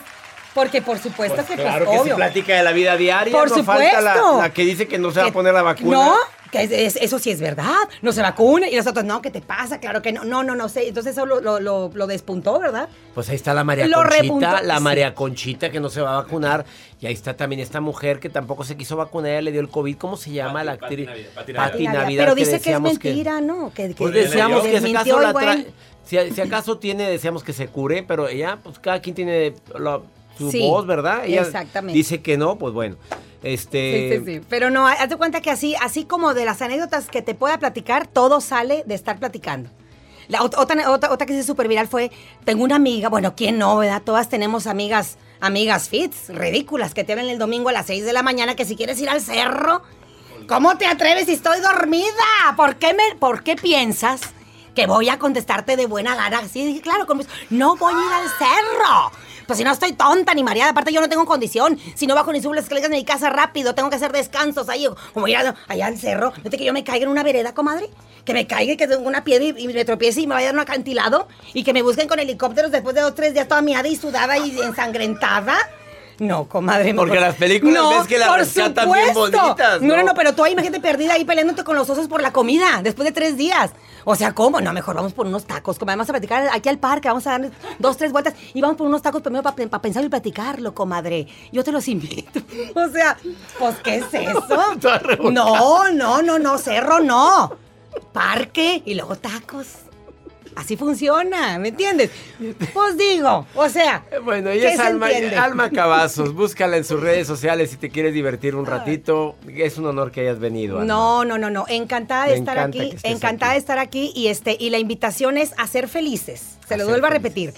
Porque 0.53 0.83
por 0.83 0.99
supuesto 0.99 1.37
Pues 1.37 1.47
que, 1.47 1.55
claro 1.55 1.85
pues, 1.85 1.95
que 1.95 2.01
obvio. 2.03 2.13
se 2.13 2.15
platica 2.17 2.53
de 2.55 2.61
la 2.61 2.73
vida 2.73 2.95
diaria. 2.95 3.33
Por 3.33 3.49
no 3.49 3.63
falta 3.63 4.01
la, 4.01 4.13
supuesto. 4.13 4.41
la 4.43 4.53
que 4.53 4.61
dice 4.63 4.87
que 4.87 4.99
no 4.99 5.09
se 5.09 5.19
va 5.21 5.29
a 5.29 5.31
poner 5.31 5.51
la 5.51 5.63
vacuna. 5.63 5.97
No, 5.97 6.15
que 6.53 6.63
es- 6.63 6.71
es- 6.71 6.95
eso 7.01 7.19
sí 7.19 7.31
es 7.31 7.41
verdad, 7.41 7.75
no 8.01 8.11
se 8.13 8.21
vacuna. 8.21 8.69
Y 8.69 8.75
nosotros, 8.75 9.03
no, 9.03 9.21
¿qué 9.21 9.31
te 9.31 9.41
pasa? 9.41 9.79
Claro 9.79 10.01
que 10.01 10.13
no, 10.13 10.23
no, 10.23 10.43
no, 10.43 10.55
no 10.55 10.69
sé. 10.69 10.87
Entonces 10.87 11.13
eso 11.13 11.25
lo, 11.25 11.41
lo, 11.41 11.59
lo- 11.59 11.91
lo 11.93 12.07
despuntó, 12.07 12.59
¿verdad? 12.59 12.87
Pues 13.15 13.27
ahí 13.29 13.35
está 13.35 13.53
la 13.53 13.63
María 13.63 13.87
Lo 13.87 13.97
Conchita, 13.97 14.21
repuntó, 14.21 14.47
la 14.61 14.77
sí. 14.77 14.83
María 14.83 15.13
Conchita 15.15 15.69
que 15.71 15.79
no 15.79 15.89
se 15.89 15.99
va 16.01 16.13
a 16.17 16.21
vacunar. 16.21 16.65
Y 17.01 17.07
ahí 17.07 17.13
está 17.13 17.35
también 17.35 17.59
esta 17.59 17.81
mujer 17.81 18.19
que 18.19 18.29
tampoco 18.29 18.63
se 18.63 18.77
quiso 18.77 18.95
vacunar, 18.95 19.31
ella 19.31 19.41
le 19.41 19.51
dio 19.51 19.59
el 19.59 19.67
COVID. 19.69 19.97
¿Cómo 19.97 20.15
se 20.15 20.31
llama 20.31 20.63
la 20.63 20.73
actriz? 20.73 21.09
Pati 21.55 21.85
Navidad. 21.87 22.23
Pero 22.23 22.35
dice 22.35 22.51
que 22.51 22.55
es 22.55 22.61
decíamos 22.61 22.93
mentira, 22.93 23.41
¿no? 23.41 23.73
Que, 23.73 23.89
que- 23.89 23.95
Pues 23.95 24.13
deseamos 24.13 24.61
que 24.63 24.71
desmintió 24.71 25.17
acaso, 25.17 25.41
la 25.41 25.63
si, 26.05 26.17
si 26.31 26.41
acaso 26.41 26.77
tiene, 26.77 27.09
deseamos 27.09 27.43
que 27.43 27.51
se 27.53 27.67
cure, 27.67 28.03
pero 28.03 28.27
ella, 28.27 28.59
pues 28.63 28.77
cada 28.79 29.01
quien 29.01 29.15
tiene 29.15 29.53
la- 29.77 30.01
su 30.37 30.51
Sí, 30.51 30.61
voz, 30.61 30.85
¿verdad? 30.85 31.25
Ella 31.25 31.41
exactamente. 31.41 31.97
dice 31.97 32.21
que 32.21 32.37
no, 32.37 32.57
pues 32.57 32.73
bueno. 32.73 32.95
Este, 33.43 34.09
Sí, 34.09 34.25
sí, 34.25 34.33
sí. 34.39 34.45
Pero 34.49 34.69
no, 34.69 34.87
haz 34.87 35.09
de 35.09 35.17
cuenta 35.17 35.41
que 35.41 35.51
así, 35.51 35.75
así 35.81 36.05
como 36.05 36.33
de 36.33 36.45
las 36.45 36.61
anécdotas 36.61 37.07
que 37.09 37.21
te 37.21 37.35
pueda 37.35 37.57
platicar, 37.59 38.07
todo 38.07 38.39
sale 38.41 38.83
de 38.85 38.95
estar 38.95 39.19
platicando. 39.19 39.69
La 40.29 40.39
ot- 40.39 40.55
otra, 40.57 40.89
otra, 40.89 41.11
otra 41.11 41.27
que 41.27 41.33
se 41.33 41.43
súper 41.43 41.67
viral 41.67 41.87
fue, 41.89 42.09
tengo 42.45 42.63
una 42.63 42.77
amiga, 42.77 43.09
bueno, 43.09 43.35
¿quién 43.35 43.57
no, 43.57 43.75
verdad? 43.77 44.01
Todas 44.01 44.29
tenemos 44.29 44.67
amigas, 44.67 45.17
amigas 45.41 45.89
fits, 45.89 46.29
ridículas, 46.29 46.93
que 46.93 47.03
te 47.03 47.11
hablan 47.11 47.27
el 47.27 47.37
domingo 47.37 47.67
a 47.67 47.73
las 47.73 47.87
6 47.87 48.05
de 48.05 48.13
la 48.13 48.23
mañana 48.23 48.55
que 48.55 48.63
si 48.63 48.77
quieres 48.77 48.99
ir 49.01 49.09
al 49.09 49.19
cerro, 49.19 49.81
¿cómo 50.47 50.77
te 50.77 50.85
atreves 50.85 51.25
si 51.25 51.33
estoy 51.33 51.59
dormida? 51.59 52.07
¿Por 52.55 52.77
qué, 52.77 52.93
me, 52.93 53.17
¿por 53.19 53.43
qué 53.43 53.57
piensas 53.57 54.21
que 54.73 54.87
voy 54.87 55.09
a 55.09 55.19
contestarte 55.19 55.75
de 55.75 55.85
buena 55.87 56.15
gana? 56.15 56.47
Sí, 56.47 56.79
claro, 56.81 57.05
con 57.05 57.17
mis- 57.17 57.27
no 57.49 57.75
voy 57.75 57.93
a 57.93 57.97
ir 57.97 58.13
al 58.13 58.29
cerro. 58.39 59.11
Pues 59.47 59.57
si 59.57 59.63
no 59.63 59.71
estoy 59.71 59.93
tonta 59.93 60.33
ni 60.33 60.43
mareada, 60.43 60.71
aparte 60.71 60.91
yo 60.93 61.01
no 61.01 61.09
tengo 61.09 61.25
condición. 61.25 61.79
Si 61.95 62.07
no 62.07 62.15
bajo 62.15 62.31
ni 62.31 62.41
subo 62.41 62.53
las 62.53 62.65
escaleras 62.65 62.89
de 62.89 62.97
mi 62.97 63.05
casa 63.05 63.29
rápido, 63.29 63.75
tengo 63.75 63.89
que 63.89 63.95
hacer 63.95 64.11
descansos 64.11 64.69
ahí, 64.69 64.87
como 65.13 65.27
ir 65.27 65.37
allá 65.37 65.85
al 65.85 65.97
cerro. 65.97 66.33
¿No 66.43 66.49
que 66.49 66.63
yo 66.63 66.73
me 66.73 66.83
caiga 66.83 67.05
en 67.05 67.11
una 67.11 67.23
vereda, 67.23 67.53
comadre? 67.53 67.89
Que 68.25 68.33
me 68.33 68.47
caiga 68.47 68.73
y 68.73 68.77
que 68.77 68.87
tengo 68.87 69.07
una 69.07 69.23
piedra 69.23 69.45
y, 69.45 69.63
y 69.63 69.67
me 69.67 69.85
tropiece 69.85 70.21
y 70.21 70.27
me 70.27 70.35
vaya 70.35 70.49
a 70.49 70.53
un 70.53 70.59
acantilado 70.59 71.27
y 71.53 71.63
que 71.63 71.73
me 71.73 71.81
busquen 71.81 72.07
con 72.07 72.19
helicópteros 72.19 72.71
después 72.71 72.95
de 72.95 73.01
dos, 73.01 73.15
tres 73.15 73.33
días 73.33 73.47
toda 73.47 73.61
miada 73.61 73.87
y 73.87 73.95
sudada 73.95 74.37
y 74.37 74.57
ensangrentada. 74.61 75.57
No, 76.19 76.47
comadre. 76.47 76.93
Porque 76.93 77.19
las 77.19 77.35
películas 77.35 77.83
ves 77.89 78.07
que 78.07 78.17
las 78.17 78.35
rescatan 78.37 78.91
bien 78.91 79.13
bonitas, 79.13 79.81
No, 79.81 79.97
no, 79.97 80.03
¿no? 80.03 80.13
pero 80.13 80.33
tú 80.33 80.43
ahí 80.43 80.53
imagínate 80.53 80.79
perdida 80.79 81.13
ahí 81.13 81.25
peleándote 81.25 81.63
con 81.63 81.75
los 81.75 81.89
osos 81.89 82.07
por 82.07 82.21
la 82.21 82.31
comida 82.31 82.81
después 82.83 83.05
de 83.05 83.11
tres 83.11 83.35
días. 83.37 83.71
O 84.05 84.15
sea, 84.15 84.33
¿cómo? 84.33 84.59
No, 84.59 84.73
mejor 84.73 84.95
vamos 84.95 85.13
por 85.13 85.25
unos 85.25 85.45
tacos. 85.45 85.79
Como 85.79 85.91
vamos 85.91 86.09
a 86.09 86.13
platicar 86.13 86.49
aquí 86.51 86.67
al 86.69 86.77
parque, 86.77 87.07
vamos 87.07 87.25
a 87.25 87.31
darle 87.31 87.51
dos, 87.79 87.95
tres 87.97 88.11
vueltas 88.11 88.33
y 88.53 88.61
vamos 88.61 88.75
por 88.77 88.85
unos 88.85 89.01
tacos 89.01 89.21
primero 89.21 89.43
para 89.43 89.81
pensar 89.81 90.03
y 90.03 90.09
platicarlo, 90.09 90.73
comadre. 90.75 91.27
Yo 91.51 91.63
te 91.63 91.71
los 91.71 91.87
invito. 91.87 92.39
O 92.75 92.89
sea, 92.89 93.17
pues, 93.59 93.75
¿qué 93.83 93.95
es 93.97 94.05
eso? 94.13 94.45
No, 95.31 95.89
no, 95.91 96.21
no, 96.21 96.37
no, 96.39 96.57
cerro 96.57 96.99
no. 96.99 97.55
Parque 98.11 98.81
y 98.85 98.93
luego 98.95 99.15
tacos. 99.15 99.67
Así 100.55 100.77
funciona, 100.77 101.57
¿me 101.59 101.69
entiendes? 101.69 102.11
Pues 102.73 102.97
digo, 102.97 103.45
o 103.55 103.69
sea. 103.69 104.05
Bueno, 104.23 104.49
¿qué 104.51 104.57
ella 104.57 104.73
es 104.73 104.79
Alma? 104.79 105.07
Alma 105.37 105.69
Cavazos. 105.73 106.33
Búscala 106.33 106.77
en 106.77 106.83
sus 106.83 106.99
redes 106.99 107.27
sociales 107.27 107.71
si 107.71 107.77
te 107.77 107.89
quieres 107.89 108.13
divertir 108.13 108.55
un 108.55 108.65
ratito. 108.65 109.35
Es 109.47 109.77
un 109.77 109.85
honor 109.85 110.11
que 110.11 110.21
hayas 110.21 110.39
venido. 110.39 110.79
Alma. 110.79 110.85
No, 110.85 111.25
no, 111.25 111.37
no, 111.37 111.49
no. 111.49 111.65
Encantada 111.67 112.25
de 112.25 112.31
Me 112.31 112.37
estar 112.37 112.59
aquí. 112.59 112.95
Encantada 113.03 113.53
de 113.53 113.59
estar 113.59 113.79
aquí. 113.79 114.11
Y 114.15 114.27
este, 114.27 114.55
y 114.59 114.69
la 114.69 114.79
invitación 114.79 115.37
es 115.37 115.53
a 115.57 115.67
ser 115.67 115.87
felices. 115.87 116.57
Se 116.67 116.77
lo 116.77 116.87
vuelvo 116.87 117.07
a 117.07 117.09
repetir. 117.09 117.53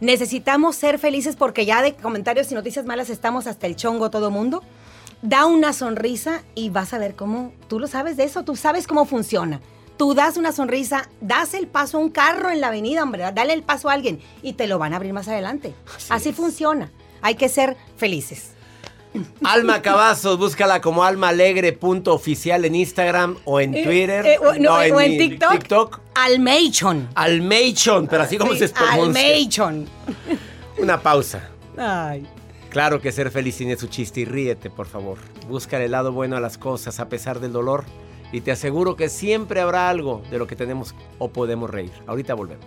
Necesitamos 0.00 0.76
ser 0.76 0.98
felices 0.98 1.36
porque 1.36 1.66
ya 1.66 1.82
de 1.82 1.94
comentarios 1.94 2.50
y 2.52 2.54
noticias 2.54 2.86
malas 2.86 3.10
estamos 3.10 3.46
hasta 3.46 3.66
el 3.66 3.76
chongo 3.76 4.10
todo 4.10 4.30
mundo. 4.30 4.62
Da 5.22 5.46
una 5.46 5.72
sonrisa 5.72 6.42
y 6.54 6.70
vas 6.70 6.94
a 6.94 6.98
ver 6.98 7.14
cómo. 7.14 7.52
Tú 7.68 7.80
lo 7.80 7.88
sabes 7.88 8.16
de 8.16 8.24
eso, 8.24 8.44
tú 8.44 8.54
sabes 8.54 8.86
cómo 8.86 9.04
funciona. 9.04 9.60
Tú 9.98 10.14
das 10.14 10.36
una 10.36 10.52
sonrisa, 10.52 11.08
das 11.20 11.54
el 11.54 11.66
paso 11.66 11.98
a 11.98 12.00
un 12.00 12.10
carro 12.10 12.50
en 12.50 12.60
la 12.60 12.68
avenida, 12.68 13.02
hombre, 13.02 13.24
dale 13.34 13.52
el 13.52 13.62
paso 13.64 13.90
a 13.90 13.92
alguien 13.94 14.20
y 14.42 14.52
te 14.54 14.66
lo 14.68 14.78
van 14.78 14.92
a 14.92 14.96
abrir 14.96 15.12
más 15.12 15.26
adelante. 15.28 15.74
Así 16.08 16.32
funciona. 16.32 16.90
Hay 17.20 17.34
que 17.34 17.48
ser 17.48 17.76
felices. 17.96 18.52
Alma 19.42 19.82
Cavazos, 19.82 20.38
búscala 20.38 20.80
como 20.80 21.02
almaalegre.oficial 21.02 22.64
en 22.64 22.74
Instagram 22.76 23.36
o 23.44 23.58
en 23.58 23.74
Eh, 23.74 23.82
Twitter. 23.82 24.26
eh, 24.26 24.38
o- 24.38 24.54
no, 24.54 24.74
o 24.74 25.00
en 25.00 25.18
TikTok. 25.18 25.50
TikTok. 25.50 26.00
Almeichon. 26.14 27.08
Almeichon, 27.16 28.06
pero 28.06 28.22
así 28.22 28.38
como 28.38 28.52
Sí, 28.52 28.60
se 28.60 28.68
pronuncia. 28.68 29.02
Almeichon. 29.04 29.86
Una 30.78 31.00
pausa. 31.00 31.48
Ay. 31.76 32.24
Claro 32.70 33.00
que 33.00 33.10
ser 33.10 33.30
feliz 33.32 33.56
tiene 33.56 33.76
su 33.76 33.88
chiste 33.88 34.20
y 34.20 34.24
ríete, 34.26 34.70
por 34.70 34.86
favor. 34.86 35.18
Busca 35.48 35.82
el 35.82 35.90
lado 35.90 36.12
bueno 36.12 36.36
a 36.36 36.40
las 36.40 36.56
cosas 36.58 37.00
a 37.00 37.08
pesar 37.08 37.40
del 37.40 37.52
dolor 37.52 37.84
y 38.32 38.40
te 38.40 38.52
aseguro 38.52 38.96
que 38.96 39.08
siempre 39.08 39.60
habrá 39.60 39.88
algo 39.88 40.22
de 40.30 40.38
lo 40.38 40.46
que 40.46 40.56
tenemos 40.56 40.94
o 41.18 41.28
podemos 41.28 41.70
reír. 41.70 41.92
Ahorita 42.06 42.34
volvemos. 42.34 42.66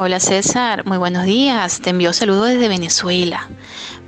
Hola 0.00 0.20
César, 0.20 0.86
muy 0.86 0.96
buenos 0.96 1.24
días. 1.24 1.80
Te 1.80 1.90
envío 1.90 2.12
saludos 2.12 2.50
desde 2.50 2.68
Venezuela. 2.68 3.48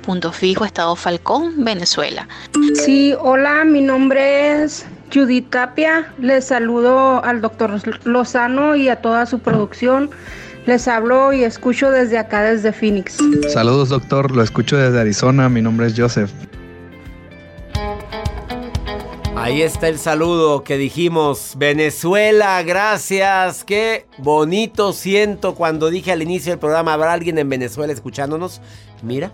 Punto 0.03 0.31
Fijo, 0.31 0.63
Estado 0.63 0.95
Falcón, 0.95 1.65
Venezuela. 1.65 2.29
Sí, 2.75 3.13
hola, 3.19 3.65
mi 3.65 3.81
nombre 3.81 4.63
es 4.63 4.85
Judith 5.13 5.49
Tapia. 5.49 6.13
Les 6.17 6.45
saludo 6.45 7.21
al 7.25 7.41
doctor 7.41 7.77
Lozano 8.05 8.77
y 8.77 8.87
a 8.87 9.01
toda 9.01 9.25
su 9.25 9.39
producción. 9.39 10.09
Les 10.65 10.87
hablo 10.87 11.33
y 11.33 11.43
escucho 11.43 11.91
desde 11.91 12.17
acá, 12.17 12.41
desde 12.41 12.71
Phoenix. 12.71 13.17
Saludos, 13.51 13.89
doctor. 13.89 14.31
Lo 14.33 14.43
escucho 14.43 14.77
desde 14.77 14.97
Arizona. 14.97 15.49
Mi 15.49 15.61
nombre 15.61 15.87
es 15.87 15.93
Joseph. 15.97 16.31
Ahí 19.41 19.63
está 19.63 19.87
el 19.87 19.97
saludo 19.97 20.63
que 20.63 20.77
dijimos. 20.77 21.53
Venezuela, 21.57 22.61
gracias. 22.61 23.63
Qué 23.63 24.05
bonito 24.19 24.93
siento 24.93 25.55
cuando 25.55 25.89
dije 25.89 26.11
al 26.11 26.21
inicio 26.21 26.51
del 26.51 26.59
programa, 26.59 26.93
¿habrá 26.93 27.13
alguien 27.13 27.39
en 27.39 27.49
Venezuela 27.49 27.91
escuchándonos? 27.91 28.61
Mira. 29.01 29.31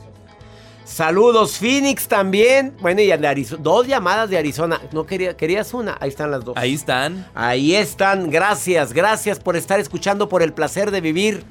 Saludos, 0.86 1.58
Phoenix 1.58 2.08
también. 2.08 2.74
Bueno, 2.80 3.02
y 3.02 3.08
de 3.08 3.28
Arizona. 3.28 3.62
Dos 3.62 3.86
llamadas 3.86 4.30
de 4.30 4.38
Arizona. 4.38 4.80
No 4.94 5.06
quería, 5.06 5.36
querías 5.36 5.74
una. 5.74 5.98
Ahí 6.00 6.08
están 6.08 6.32
las 6.32 6.46
dos. 6.46 6.56
Ahí 6.56 6.74
están. 6.74 7.28
Ahí 7.36 7.76
están. 7.76 8.30
Gracias, 8.32 8.94
gracias 8.94 9.40
por 9.40 9.58
estar 9.58 9.78
escuchando, 9.78 10.30
por 10.30 10.42
el 10.42 10.54
placer 10.54 10.90
de 10.90 11.02
vivir. 11.02 11.44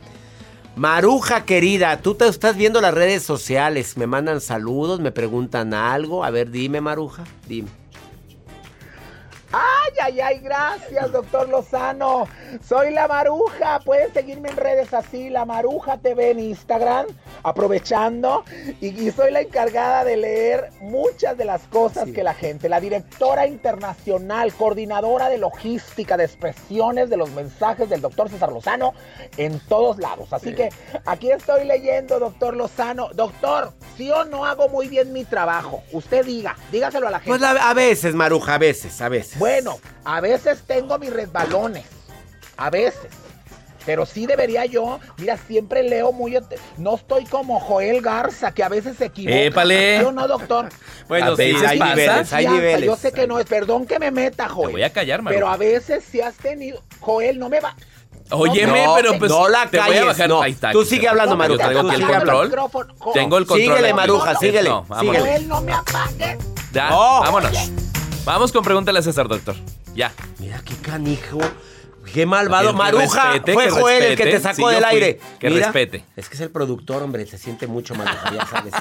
Maruja 0.77 1.45
querida, 1.45 2.01
tú 2.01 2.15
te 2.15 2.27
estás 2.27 2.57
viendo 2.57 2.81
las 2.81 2.95
redes 2.95 3.23
sociales. 3.23 3.99
Me 3.99 4.07
mandan 4.07 4.41
saludos, 4.41 4.99
me 5.01 5.13
preguntan 5.13 5.75
algo. 5.75 6.25
A 6.25 6.31
ver, 6.31 6.51
dime, 6.51 6.81
Maruja. 6.81 7.25
Dime. 7.47 7.69
Ay, 10.03 10.21
ay, 10.21 10.39
gracias, 10.41 11.11
doctor 11.11 11.49
Lozano. 11.49 12.29
Soy 12.63 12.93
la 12.93 13.09
Maruja. 13.09 13.81
Pueden 13.81 14.13
seguirme 14.13 14.51
en 14.51 14.57
redes 14.57 14.93
así, 14.93 15.31
la 15.31 15.45
Maruja 15.45 15.97
TV 15.99 16.31
en 16.33 16.41
Instagram, 16.41 17.07
aprovechando. 17.47 18.45
Y, 18.81 19.11
soy 19.13 19.31
la 19.31 19.41
encargada 19.41 20.05
de 20.05 20.17
leer 20.17 20.71
muchas 20.81 21.39
de 21.39 21.45
las 21.45 21.63
cosas 21.69 22.11
que 22.11 22.25
la 22.25 22.35
gente, 22.35 22.69
la 22.69 22.81
directora 22.81 23.47
internacional, 23.47 24.53
coordinadora 24.53 25.29
de 25.29 25.39
logística, 25.39 26.17
de 26.17 26.25
expresiones 26.25 27.09
de 27.09 27.17
los 27.17 27.31
mensajes 27.31 27.89
del 27.89 28.01
doctor 28.01 28.29
César 28.29 28.51
Lozano 28.51 28.95
en 29.37 29.61
todos 29.61 29.99
lados. 29.99 30.33
Así 30.33 30.55
que 30.55 30.71
aquí 31.05 31.31
estoy 31.31 31.65
leyendo, 31.65 32.19
doctor 32.19 32.57
Lozano. 32.57 33.11
Doctor, 33.15 33.73
¿sí 33.97 34.11
o 34.11 34.25
no 34.25 34.45
hago 34.45 34.69
muy 34.69 34.89
bien 34.89 35.13
mi 35.13 35.25
trabajo? 35.25 35.85
Usted 35.93 36.27
diga, 36.27 36.57
dígaselo 36.73 37.07
a 37.07 37.11
la 37.13 37.21
gente. 37.21 37.39
Pues 37.39 37.43
a 37.43 37.75
veces, 37.75 38.15
Maruja, 38.15 38.55
a 38.55 38.59
veces, 38.59 39.01
a 39.01 39.09
veces. 39.09 39.39
Bueno, 39.39 39.79
a 40.05 40.21
veces 40.21 40.63
tengo 40.67 40.99
mis 40.99 41.13
resbalones. 41.13 41.87
A 42.57 42.71
veces. 42.71 43.26
Pero 43.87 44.05
sí 44.05 44.27
debería 44.27 44.67
yo, 44.67 44.99
mira, 45.17 45.37
siempre 45.37 45.85
leo 45.85 46.13
muy... 46.13 46.37
No 46.77 46.97
estoy 46.97 47.25
como 47.25 47.61
Joel 47.61 48.03
Garza, 48.03 48.53
que 48.53 48.65
a 48.65 48.69
veces 48.69 48.97
se 48.97 49.07
equivoca. 49.07 49.39
¡Épale! 49.39 50.01
Yo 50.03 50.11
no, 50.11 50.27
doctor. 50.27 50.69
bueno, 51.09 51.37
sí, 51.37 51.55
hay 51.65 51.79
niveles, 51.79 52.33
hay 52.33 52.49
niveles. 52.49 52.85
Yo 52.85 52.97
sé 52.97 53.13
que 53.13 53.29
no 53.29 53.39
es, 53.39 53.47
perdón 53.47 53.87
que 53.87 54.01
me 54.01 54.11
meta, 54.11 54.49
Joel. 54.49 54.69
Te 54.69 54.73
voy 54.73 54.83
a 54.83 54.93
callar, 54.93 55.23
Maruja. 55.23 55.39
Pero 55.39 55.49
a 55.49 55.57
veces 55.57 56.05
sí 56.11 56.21
has 56.21 56.35
tenido... 56.35 56.83
Joel, 57.01 57.39
no 57.39 57.49
me 57.49 57.61
va... 57.61 57.77
Óyeme, 58.29 58.85
no, 58.85 58.95
pero 58.97 59.19
pues 59.21 59.31
no 59.31 59.49
la 59.49 59.71
te 59.71 59.79
voy 59.79 59.87
a 59.87 59.89
calles, 59.89 60.07
bajar. 60.07 60.29
no. 60.29 60.43
Ahí 60.43 60.51
está. 60.51 60.73
Tú 60.73 60.85
sigue 60.85 61.07
hablando, 61.07 61.37
Maruja. 61.37 61.71
Tú 61.71 61.79
aquí 61.79 61.89
el 61.91 61.97
sigue 61.97 62.13
control. 62.13 62.51
Tengo 63.15 63.39
el 63.39 63.47
control. 63.47 63.77
Síguele. 63.77 63.95
Maruja, 63.95 64.35
síguele. 64.35 64.69
No, 64.69 64.85
no 65.47 65.61
me 65.63 65.73
apagues. 65.73 66.39
Ya, 66.73 66.91
vámonos. 66.91 67.71
Vamos 68.25 68.51
con 68.51 68.65
pregúntale 68.65 68.99
a 68.99 69.03
César, 69.03 69.29
doctor. 69.29 69.55
Ya. 69.95 70.13
Mira 70.41 70.61
qué 70.65 70.75
canijo. 70.75 71.39
Qué 72.17 72.25
malvado. 72.25 72.71
Que 72.71 72.77
Maruja. 72.79 73.25
respete, 73.33 73.53
Fue 73.53 73.69
Joel 73.69 74.03
el 74.03 74.17
que 74.17 74.25
te 74.25 74.41
sacó 74.41 74.71
Sí, 74.71 74.75
del 74.75 74.85
fui. 74.85 74.95
aire. 74.95 75.21
Que 75.39 75.51
Mira, 75.51 75.67
respete. 75.67 76.03
Es 76.17 76.31
que 76.31 76.35
es 76.37 76.41
el 76.41 76.51
productor, 76.51 77.03
hombre. 77.03 77.27
Se 77.27 77.37
siente 77.37 77.67
mucho, 77.67 77.95
Maruja, 77.95 78.33
ya 78.35 78.47
sabes. 78.47 78.73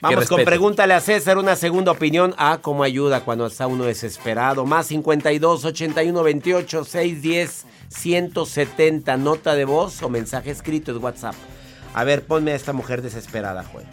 Vamos 0.00 0.28
con 0.28 0.44
pregúntale 0.44 0.94
a 0.94 1.00
César 1.00 1.36
una 1.36 1.56
segunda 1.56 1.90
opinión. 1.90 2.32
Ah, 2.38 2.60
cómo 2.62 2.84
ayuda 2.84 3.22
cuando 3.22 3.46
está 3.46 3.66
uno 3.66 3.86
desesperado. 3.86 4.66
Más 4.66 4.86
52 4.86 5.64
81 5.64 6.22
28 6.22 6.84
610 6.84 7.66
170. 7.88 9.16
Nota 9.16 9.56
de 9.56 9.64
voz 9.64 10.00
o 10.04 10.08
mensaje 10.08 10.52
escrito 10.52 10.92
es 10.92 10.98
WhatsApp. 10.98 11.34
A 11.92 12.04
ver, 12.04 12.22
ponme 12.22 12.52
a 12.52 12.54
esta 12.54 12.72
mujer 12.72 13.02
desesperada, 13.02 13.64
Joel. 13.64 13.86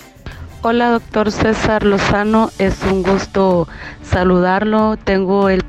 Hola, 0.65 0.91
doctor 0.91 1.29
César 1.31 1.83
Lozano. 1.83 2.51
Es 2.57 2.75
un 2.83 3.03
gusto 3.03 3.67
saludarlo. 4.01 4.97
Tengo 5.03 5.49
el, 5.49 5.62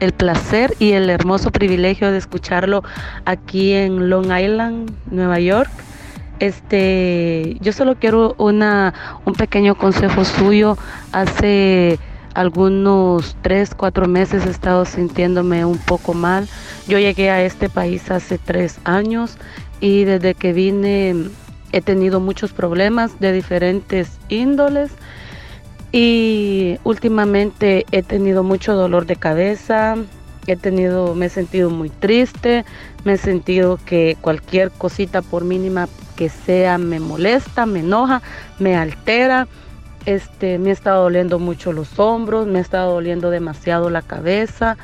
el 0.00 0.12
placer 0.12 0.74
y 0.78 0.92
el 0.92 1.10
hermoso 1.10 1.50
privilegio 1.50 2.10
de 2.10 2.16
escucharlo 2.16 2.82
aquí 3.26 3.72
en 3.72 4.08
Long 4.08 4.32
Island, 4.32 4.90
Nueva 5.10 5.38
York. 5.38 5.70
Este, 6.40 7.58
yo 7.60 7.72
solo 7.72 7.96
quiero 7.96 8.34
una, 8.38 8.94
un 9.26 9.34
pequeño 9.34 9.74
consejo 9.74 10.24
suyo. 10.24 10.78
Hace 11.12 11.98
algunos 12.32 13.36
tres, 13.42 13.74
cuatro 13.74 14.08
meses 14.08 14.46
he 14.46 14.50
estado 14.50 14.86
sintiéndome 14.86 15.64
un 15.66 15.78
poco 15.78 16.14
mal. 16.14 16.48
Yo 16.88 16.98
llegué 16.98 17.30
a 17.30 17.42
este 17.42 17.68
país 17.68 18.10
hace 18.10 18.38
tres 18.38 18.78
años 18.84 19.36
y 19.78 20.04
desde 20.04 20.34
que 20.34 20.54
vine 20.54 21.14
he 21.72 21.82
tenido 21.82 22.18
muchos 22.18 22.52
problemas 22.52 23.20
de 23.20 23.32
diferentes 23.32 24.18
índoles 24.30 24.90
y 25.96 26.80
últimamente 26.82 27.86
he 27.92 28.02
tenido 28.02 28.42
mucho 28.42 28.74
dolor 28.74 29.06
de 29.06 29.14
cabeza, 29.14 29.94
he 30.48 30.56
tenido, 30.56 31.14
me 31.14 31.26
he 31.26 31.28
sentido 31.28 31.70
muy 31.70 31.88
triste, 31.88 32.64
me 33.04 33.12
he 33.12 33.16
sentido 33.16 33.78
que 33.86 34.16
cualquier 34.20 34.72
cosita 34.72 35.22
por 35.22 35.44
mínima 35.44 35.88
que 36.16 36.30
sea 36.30 36.78
me 36.78 36.98
molesta, 36.98 37.64
me 37.64 37.78
enoja, 37.78 38.22
me 38.58 38.74
altera. 38.74 39.46
Este, 40.04 40.58
me 40.58 40.70
ha 40.70 40.72
estado 40.72 41.04
doliendo 41.04 41.38
mucho 41.38 41.72
los 41.72 41.96
hombros, 42.00 42.48
me 42.48 42.58
ha 42.58 42.62
estado 42.62 42.94
doliendo 42.94 43.30
demasiado 43.30 43.88
la 43.88 44.02
cabeza, 44.02 44.76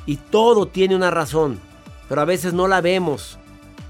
Y 0.06 0.16
todo 0.16 0.66
tiene 0.66 0.96
una 0.96 1.10
razón, 1.10 1.60
pero 2.08 2.22
a 2.22 2.24
veces 2.24 2.54
no 2.54 2.68
la 2.68 2.80
vemos. 2.80 3.36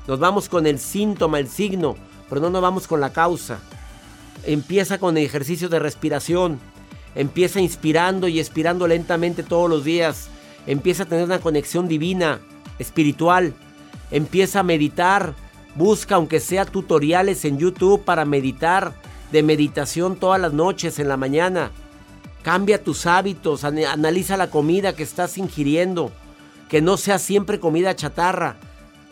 Nos 0.09 0.19
vamos 0.19 0.49
con 0.49 0.67
el 0.67 0.81
síntoma, 0.81 1.39
el 1.39 1.47
signo, 1.47 1.95
pero 2.29 2.41
no 2.41 2.51
nos 2.51 2.61
vamos 2.61 2.89
con 2.89 3.01
la 3.01 3.13
causa. 3.13 3.61
Empieza 4.43 4.99
con 4.99 5.17
ejercicios 5.17 5.71
de 5.71 5.79
respiración. 5.79 6.59
Empieza 7.15 7.61
inspirando 7.61 8.27
y 8.27 8.41
expirando 8.41 8.89
lentamente 8.89 9.45
todos 9.45 9.71
los 9.71 9.85
días. 9.85 10.27
Empieza 10.67 11.05
a 11.05 11.07
tener 11.07 11.25
una 11.25 11.39
conexión 11.39 11.87
divina, 11.87 12.41
espiritual. 12.81 13.55
Empieza 14.11 14.59
a 14.59 14.65
meditar. 14.65 15.44
Busca 15.75 16.15
aunque 16.15 16.41
sea 16.41 16.65
tutoriales 16.65 17.45
en 17.45 17.59
YouTube 17.59 18.05
para 18.05 18.25
meditar, 18.25 18.95
de 19.33 19.43
meditación 19.43 20.17
todas 20.17 20.41
las 20.41 20.53
noches 20.53 20.99
en 21.01 21.09
la 21.09 21.17
mañana. 21.17 21.73
Cambia 22.43 22.83
tus 22.83 23.07
hábitos, 23.07 23.65
analiza 23.65 24.37
la 24.37 24.51
comida 24.51 24.95
que 24.95 25.03
estás 25.03 25.39
ingiriendo, 25.39 26.13
que 26.69 26.81
no 26.81 26.97
sea 26.97 27.19
siempre 27.19 27.59
comida 27.59 27.97
chatarra. 27.97 28.57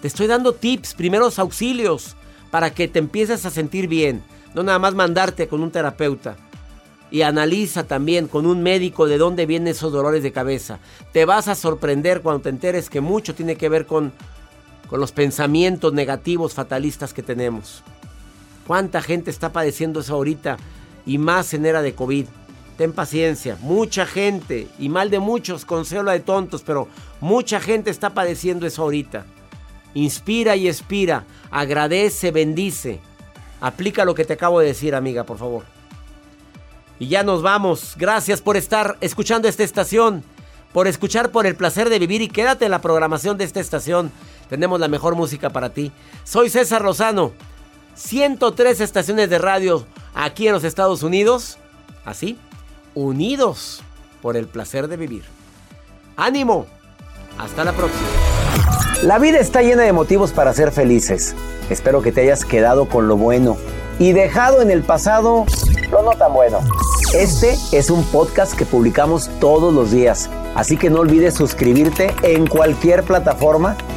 Te 0.01 0.07
estoy 0.07 0.29
dando 0.29 0.53
tips, 0.53 0.95
primeros 0.95 1.39
auxilios, 1.39 2.15
para 2.53 2.73
que 2.75 2.87
te 2.87 2.99
empieces 2.99 3.45
a 3.47 3.51
sentir 3.51 3.89
bien, 3.89 4.23
no 4.55 4.63
nada 4.63 4.79
más 4.79 4.95
mandarte 4.95 5.49
con 5.49 5.63
un 5.63 5.71
terapeuta. 5.73 6.37
Y 7.11 7.23
analiza 7.23 7.85
también 7.85 8.29
con 8.29 8.47
un 8.47 8.63
médico 8.63 9.07
de 9.07 9.19
dónde 9.19 9.47
vienen 9.47 9.69
esos 9.69 9.93
dolores 9.93 10.23
de 10.23 10.33
cabeza. 10.33 10.79
Te 11.13 11.25
vas 11.25 11.49
a 11.49 11.55
sorprender 11.55 12.23
cuando 12.23 12.43
te 12.43 12.49
enteres 12.51 12.89
que 12.89 13.01
mucho 13.01 13.35
tiene 13.35 13.57
que 13.57 13.69
ver 13.69 13.87
con, 13.87 14.13
con 14.93 15.01
los 15.01 15.13
pensamientos 15.13 15.95
negativos, 15.95 16.53
fatalistas 16.53 17.15
que 17.15 17.23
tenemos. 17.23 17.83
¿Cuánta 18.67 19.01
gente 19.01 19.31
está 19.31 19.51
padeciendo 19.51 20.01
eso 20.01 20.15
ahorita? 20.15 20.59
Y 21.07 21.17
más 21.17 21.55
en 21.55 21.65
era 21.65 21.81
de 21.81 21.95
COVID. 21.95 22.27
Ten 22.77 22.93
paciencia, 22.93 23.57
mucha 23.63 24.05
gente, 24.05 24.69
y 24.79 24.91
mal 24.91 25.09
de 25.09 25.19
muchos, 25.19 25.65
consuelo 25.65 26.11
de 26.11 26.21
tontos, 26.21 26.61
pero 26.61 26.89
mucha 27.23 27.59
gente 27.59 27.91
está 27.91 28.11
padeciendo 28.11 28.67
eso 28.67 28.83
ahorita. 28.83 29.25
Inspira 29.95 30.57
y 30.57 30.69
expira, 30.69 31.25
agradece, 31.51 32.31
bendice. 32.31 33.01
Aplica 33.63 34.05
lo 34.05 34.15
que 34.15 34.27
te 34.27 34.35
acabo 34.35 34.61
de 34.61 34.67
decir, 34.67 34.95
amiga, 34.95 35.25
por 35.25 35.39
favor. 35.39 35.65
Y 36.99 37.09
ya 37.09 37.23
nos 37.23 37.41
vamos. 37.41 37.95
Gracias 37.97 38.43
por 38.43 38.59
estar 38.59 38.99
escuchando 39.01 39.49
esta 39.49 39.65
estación, 39.65 40.23
por 40.75 40.87
escuchar 40.87 41.31
por 41.31 41.47
el 41.47 41.57
placer 41.57 41.89
de 41.89 41.99
vivir 41.99 42.21
y 42.21 42.29
quédate 42.29 42.67
en 42.67 42.73
la 42.73 42.83
programación 42.83 43.39
de 43.39 43.45
esta 43.45 43.61
estación. 43.61 44.13
Tenemos 44.53 44.79
la 44.81 44.89
mejor 44.89 45.17
música 45.17 45.49
para 45.49 45.71
ti. 45.71 45.93
Soy 46.25 46.51
César 46.51 46.83
Lozano. 46.83 47.33
103 47.95 48.83
estaciones 48.83 49.31
de 49.31 49.39
radio 49.39 49.87
aquí 50.15 50.47
en 50.47 50.53
los 50.53 50.63
Estados 50.63 51.03
Unidos. 51.03 51.57
Así, 52.05 52.39
unidos 52.95 53.81
por 54.21 54.37
el 54.37 54.47
placer 54.47 54.89
de 54.89 54.99
vivir. 54.99 55.25
¡Ánimo! 56.19 56.67
Hasta 57.39 57.65
la 57.65 57.73
próxima. 57.73 58.07
La 59.03 59.19
vida 59.19 59.39
está 59.39 59.63
llena 59.63 59.85
de 59.85 59.95
motivos 59.95 60.33
para 60.33 60.53
ser 60.53 60.71
felices. 60.71 61.35
Espero 61.71 62.03
que 62.03 62.13
te 62.13 62.21
hayas 62.21 62.45
quedado 62.45 62.91
con 62.91 63.09
lo 63.09 63.17
bueno 63.17 63.57
y 63.99 64.13
dejado 64.13 64.61
en 64.61 64.71
el 64.71 64.83
pasado 64.83 65.47
lo 65.91 66.03
no 66.03 66.11
tan 66.11 66.35
bueno. 66.35 66.59
Este 67.15 67.57
es 67.73 67.89
un 67.89 68.05
podcast 68.05 68.53
que 68.53 68.67
publicamos 68.67 69.31
todos 69.41 69.73
los 69.73 69.93
días, 69.93 70.29
así 70.55 70.77
que 70.77 70.91
no 70.91 71.01
olvides 71.01 71.33
suscribirte 71.33 72.15
en 72.23 72.47
cualquier 72.47 73.03
plataforma 73.03 73.79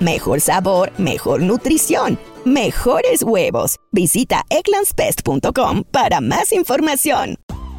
mejor 0.00 0.40
sabor, 0.40 0.92
mejor 0.98 1.42
nutrición. 1.42 2.18
Mejores 2.44 3.22
huevos. 3.22 3.76
Visita 3.92 4.42
egglandsbest.com 4.50 5.84
para 5.90 6.20
más 6.20 6.52
información. 6.52 7.38